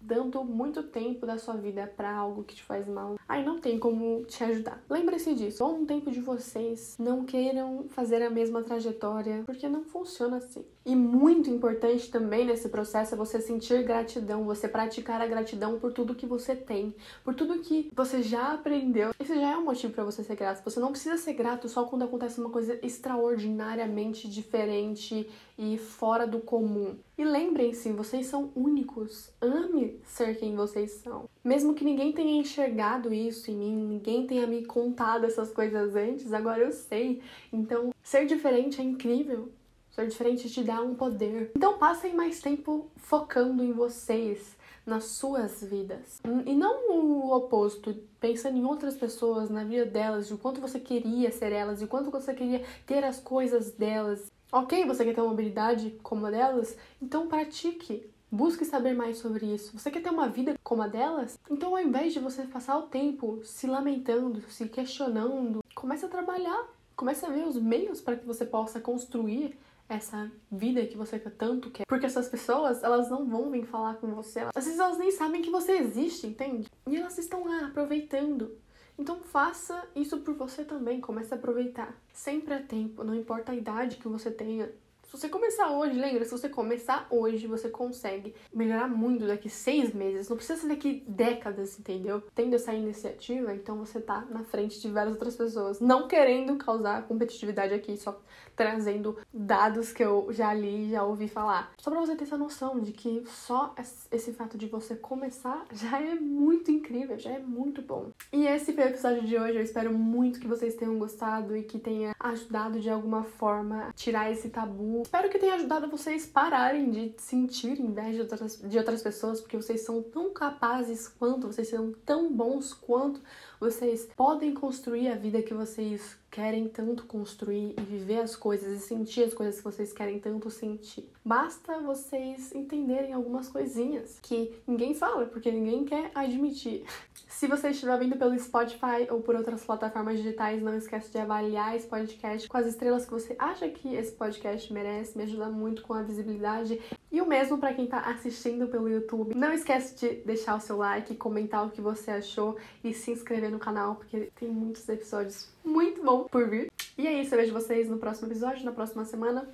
dando 0.00 0.42
muito 0.42 0.82
tempo 0.84 1.26
da 1.26 1.36
sua 1.36 1.54
vida 1.54 1.86
para 1.86 2.10
algo 2.10 2.42
que 2.42 2.54
te 2.54 2.62
faz 2.62 2.88
mal, 2.88 3.18
aí 3.28 3.44
não 3.44 3.58
tem 3.58 3.78
como 3.78 4.24
te 4.24 4.42
ajudar. 4.44 4.82
Lembre-se 4.88 5.34
disso. 5.34 5.62
Bom 5.62 5.84
tempo 5.84 6.10
de 6.10 6.20
vocês 6.20 6.96
não 6.98 7.24
queiram 7.24 7.84
fazer 7.90 8.22
a 8.22 8.30
mesma 8.30 8.62
trajetória, 8.62 9.42
porque 9.44 9.68
não 9.68 9.84
funciona 9.84 10.38
assim. 10.38 10.64
E 10.84 10.96
muito 10.96 11.50
importante 11.50 12.10
também 12.10 12.46
nesse 12.46 12.68
processo 12.68 13.14
é 13.14 13.16
você 13.16 13.40
sentir 13.40 13.82
gratidão, 13.82 14.44
você 14.44 14.66
praticar 14.66 15.20
a 15.20 15.26
gratidão 15.26 15.78
por 15.78 15.92
tudo 15.92 16.14
que 16.14 16.24
você 16.24 16.56
tem, 16.56 16.94
por 17.22 17.34
tudo 17.34 17.60
que 17.60 17.90
você 17.94 18.22
já 18.22 18.54
aprendeu. 18.54 19.10
Esse 19.20 19.34
já 19.34 19.52
é 19.52 19.56
um 19.56 19.64
motivo 19.64 19.92
para 19.92 20.04
você 20.04 20.24
ser 20.24 20.36
grato. 20.36 20.64
Você 20.64 20.80
não 20.80 20.90
precisa 20.90 21.18
ser 21.18 21.34
grato 21.34 21.68
só 21.68 21.84
quando 21.84 22.04
acontece 22.04 22.40
uma 22.40 22.48
coisa 22.48 22.78
extraordinariamente 22.82 24.26
diferente 24.28 25.28
e 25.58 25.76
fora 25.76 26.26
do 26.26 26.40
comum. 26.40 26.96
E 27.18 27.24
lembrem-se, 27.24 27.92
vocês 27.92 28.26
são 28.26 28.50
únicos. 28.56 29.30
Ame 29.38 30.00
ser 30.04 30.38
quem 30.38 30.56
vocês 30.56 30.92
são. 30.92 31.28
Mesmo 31.44 31.74
que 31.74 31.84
ninguém 31.84 32.12
tenha 32.12 32.40
enxergado 32.40 33.12
isso 33.12 33.50
em 33.50 33.56
mim, 33.56 33.76
ninguém 33.76 34.26
tenha 34.26 34.46
me 34.46 34.64
contado 34.64 35.26
essas 35.26 35.52
coisas 35.52 35.94
antes, 35.94 36.32
agora 36.32 36.62
eu 36.62 36.72
sei. 36.72 37.20
Então, 37.52 37.92
ser 38.02 38.24
diferente 38.24 38.80
é 38.80 38.84
incrível. 38.84 39.52
Ser 39.90 40.06
diferente 40.06 40.48
te 40.48 40.62
dá 40.62 40.80
um 40.80 40.94
poder. 40.94 41.50
Então 41.56 41.78
passem 41.78 42.14
mais 42.14 42.40
tempo 42.40 42.90
focando 42.96 43.62
em 43.62 43.72
vocês. 43.72 44.58
nas 44.86 45.04
suas 45.04 45.62
vidas. 45.62 46.20
E 46.46 46.54
não 46.54 46.90
o 46.90 47.36
oposto, 47.36 47.94
pensando 48.18 48.56
em 48.56 48.64
outras 48.64 48.96
pessoas, 48.96 49.50
na 49.50 49.62
vida 49.62 49.84
delas, 49.84 50.26
de 50.26 50.36
quanto 50.36 50.60
você 50.60 50.80
queria 50.80 51.30
ser 51.30 51.52
elas, 51.52 51.78
de 51.78 51.86
quanto 51.86 52.10
você 52.10 52.34
queria 52.34 52.64
ter 52.86 53.04
as 53.04 53.20
coisas 53.20 53.72
delas. 53.72 54.30
Ok, 54.50 54.84
você 54.86 55.04
quer 55.04 55.14
ter 55.14 55.20
uma 55.20 55.32
habilidade 55.32 55.96
como 56.02 56.26
a 56.26 56.30
delas? 56.30 56.76
Então 57.00 57.28
pratique. 57.28 58.10
Busque 58.32 58.64
saber 58.64 58.94
mais 58.94 59.18
sobre 59.18 59.46
isso. 59.46 59.76
Você 59.76 59.90
quer 59.90 60.02
ter 60.02 60.10
uma 60.10 60.28
vida 60.28 60.56
como 60.62 60.82
a 60.82 60.86
delas? 60.86 61.36
Então, 61.50 61.74
ao 61.74 61.82
invés 61.82 62.12
de 62.12 62.20
você 62.20 62.42
passar 62.44 62.78
o 62.78 62.82
tempo 62.82 63.40
se 63.42 63.66
lamentando, 63.66 64.40
se 64.48 64.68
questionando, 64.68 65.64
comece 65.74 66.04
a 66.04 66.08
trabalhar. 66.08 66.68
Comece 66.94 67.26
a 67.26 67.28
ver 67.28 67.44
os 67.44 67.56
meios 67.56 68.00
para 68.00 68.14
que 68.14 68.26
você 68.26 68.44
possa 68.44 68.78
construir 68.78 69.58
essa 69.94 70.30
vida 70.50 70.86
que 70.86 70.96
você 70.96 71.18
tanto 71.18 71.70
quer. 71.70 71.84
Porque 71.86 72.06
essas 72.06 72.28
pessoas, 72.28 72.82
elas 72.82 73.10
não 73.10 73.26
vão 73.26 73.50
vir 73.50 73.64
falar 73.64 73.94
com 73.94 74.08
você. 74.08 74.40
Às 74.54 74.64
vezes 74.64 74.78
elas 74.78 74.98
nem 74.98 75.10
sabem 75.10 75.42
que 75.42 75.50
você 75.50 75.72
existe, 75.72 76.26
entende? 76.26 76.68
E 76.88 76.96
elas 76.96 77.18
estão 77.18 77.44
lá 77.44 77.66
aproveitando. 77.66 78.56
Então 78.98 79.18
faça 79.20 79.82
isso 79.96 80.20
por 80.20 80.34
você 80.34 80.62
também, 80.64 81.00
comece 81.00 81.32
a 81.32 81.36
aproveitar. 81.36 81.94
Sempre 82.12 82.54
é 82.54 82.58
tempo, 82.58 83.02
não 83.02 83.14
importa 83.14 83.52
a 83.52 83.54
idade 83.54 83.96
que 83.96 84.06
você 84.06 84.30
tenha, 84.30 84.70
se 85.10 85.18
você 85.18 85.28
começar 85.28 85.72
hoje, 85.72 85.98
lembra, 85.98 86.24
se 86.24 86.30
você 86.30 86.48
começar 86.48 87.08
hoje, 87.10 87.48
você 87.48 87.68
consegue 87.68 88.32
melhorar 88.54 88.86
muito 88.86 89.26
daqui 89.26 89.50
seis 89.50 89.92
meses. 89.92 90.28
Não 90.28 90.36
precisa 90.36 90.60
ser 90.60 90.68
daqui 90.68 91.02
décadas, 91.04 91.76
entendeu? 91.80 92.22
Tendo 92.32 92.54
essa 92.54 92.72
iniciativa, 92.72 93.52
então 93.52 93.76
você 93.76 94.00
tá 94.00 94.24
na 94.30 94.44
frente 94.44 94.80
de 94.80 94.88
várias 94.88 95.14
outras 95.14 95.34
pessoas. 95.34 95.80
Não 95.80 96.06
querendo 96.06 96.56
causar 96.58 97.08
competitividade 97.08 97.74
aqui, 97.74 97.96
só 97.96 98.22
trazendo 98.54 99.18
dados 99.34 99.92
que 99.92 100.04
eu 100.04 100.28
já 100.30 100.54
li, 100.54 100.90
já 100.90 101.02
ouvi 101.02 101.26
falar. 101.26 101.72
Só 101.78 101.90
pra 101.90 101.98
você 101.98 102.14
ter 102.14 102.22
essa 102.22 102.38
noção 102.38 102.78
de 102.78 102.92
que 102.92 103.24
só 103.26 103.74
esse 104.12 104.32
fato 104.32 104.56
de 104.56 104.68
você 104.68 104.94
começar 104.94 105.66
já 105.72 106.00
é 106.00 106.14
muito 106.14 106.70
incrível, 106.70 107.18
já 107.18 107.32
é 107.32 107.40
muito 107.40 107.82
bom. 107.82 108.12
E 108.32 108.46
esse 108.46 108.72
foi 108.72 108.84
o 108.84 108.88
episódio 108.88 109.24
de 109.24 109.36
hoje. 109.36 109.56
Eu 109.56 109.62
espero 109.62 109.92
muito 109.92 110.38
que 110.38 110.46
vocês 110.46 110.76
tenham 110.76 110.96
gostado 111.00 111.56
e 111.56 111.64
que 111.64 111.80
tenha 111.80 112.14
ajudado 112.20 112.78
de 112.78 112.88
alguma 112.88 113.24
forma 113.24 113.88
a 113.88 113.92
tirar 113.92 114.30
esse 114.30 114.50
tabu 114.50 114.99
Espero 115.02 115.28
que 115.30 115.38
tenha 115.38 115.54
ajudado 115.54 115.88
vocês 115.88 116.26
pararem 116.26 116.90
de 116.90 117.14
sentir 117.18 117.80
inveja 117.80 118.12
de 118.12 118.20
outras, 118.20 118.56
de 118.58 118.78
outras 118.78 119.02
pessoas, 119.02 119.40
porque 119.40 119.56
vocês 119.56 119.80
são 119.82 120.02
tão 120.02 120.32
capazes 120.32 121.08
quanto, 121.08 121.46
vocês 121.46 121.68
são 121.68 121.92
tão 122.04 122.32
bons 122.32 122.72
quanto, 122.72 123.20
vocês 123.58 124.08
podem 124.16 124.52
construir 124.52 125.08
a 125.08 125.14
vida 125.14 125.42
que 125.42 125.54
vocês 125.54 126.19
querem 126.30 126.68
tanto 126.68 127.04
construir 127.06 127.74
e 127.76 127.82
viver 127.82 128.20
as 128.20 128.36
coisas 128.36 128.80
e 128.80 128.86
sentir 128.86 129.24
as 129.24 129.34
coisas 129.34 129.56
que 129.56 129.64
vocês 129.64 129.92
querem 129.92 130.20
tanto 130.20 130.48
sentir. 130.50 131.10
Basta 131.24 131.80
vocês 131.80 132.54
entenderem 132.54 133.12
algumas 133.12 133.48
coisinhas 133.48 134.18
que 134.22 134.54
ninguém 134.66 134.94
fala, 134.94 135.26
porque 135.26 135.50
ninguém 135.50 135.84
quer 135.84 136.10
admitir. 136.14 136.84
Se 137.28 137.46
você 137.46 137.70
estiver 137.70 137.98
vindo 137.98 138.16
pelo 138.16 138.38
Spotify 138.38 139.06
ou 139.10 139.22
por 139.22 139.34
outras 139.34 139.64
plataformas 139.64 140.18
digitais, 140.18 140.62
não 140.62 140.76
esquece 140.76 141.10
de 141.10 141.18
avaliar 141.18 141.74
esse 141.74 141.86
podcast 141.86 142.48
com 142.48 142.56
as 142.56 142.66
estrelas 142.66 143.04
que 143.04 143.12
você 143.12 143.34
acha 143.38 143.68
que 143.68 143.94
esse 143.94 144.12
podcast 144.12 144.72
merece, 144.72 145.16
me 145.16 145.24
ajuda 145.24 145.48
muito 145.48 145.82
com 145.82 145.94
a 145.94 146.02
visibilidade. 146.02 146.80
E 147.10 147.20
o 147.20 147.26
mesmo 147.26 147.58
para 147.58 147.72
quem 147.74 147.84
está 147.84 148.00
assistindo 148.00 148.68
pelo 148.68 148.88
YouTube. 148.88 149.34
Não 149.34 149.52
esquece 149.52 149.96
de 149.96 150.22
deixar 150.22 150.56
o 150.56 150.60
seu 150.60 150.76
like, 150.76 151.14
comentar 151.16 151.66
o 151.66 151.70
que 151.70 151.80
você 151.80 152.10
achou 152.10 152.56
e 152.84 152.92
se 152.92 153.10
inscrever 153.10 153.50
no 153.50 153.58
canal, 153.58 153.96
porque 153.96 154.30
tem 154.38 154.48
muitos 154.48 154.88
episódios 154.88 155.48
muito 155.64 156.02
bons 156.02 156.28
por 156.28 156.48
vir. 156.48 156.70
E 156.96 157.06
é 157.06 157.20
isso, 157.20 157.34
eu 157.34 157.38
vejo 157.38 157.52
vocês 157.52 157.88
no 157.88 157.98
próximo 157.98 158.28
episódio, 158.28 158.64
na 158.64 158.72
próxima 158.72 159.04
semana. 159.04 159.48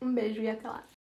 Um 0.00 0.12
beijo 0.12 0.40
e 0.40 0.48
até 0.48 0.68
lá! 0.68 0.99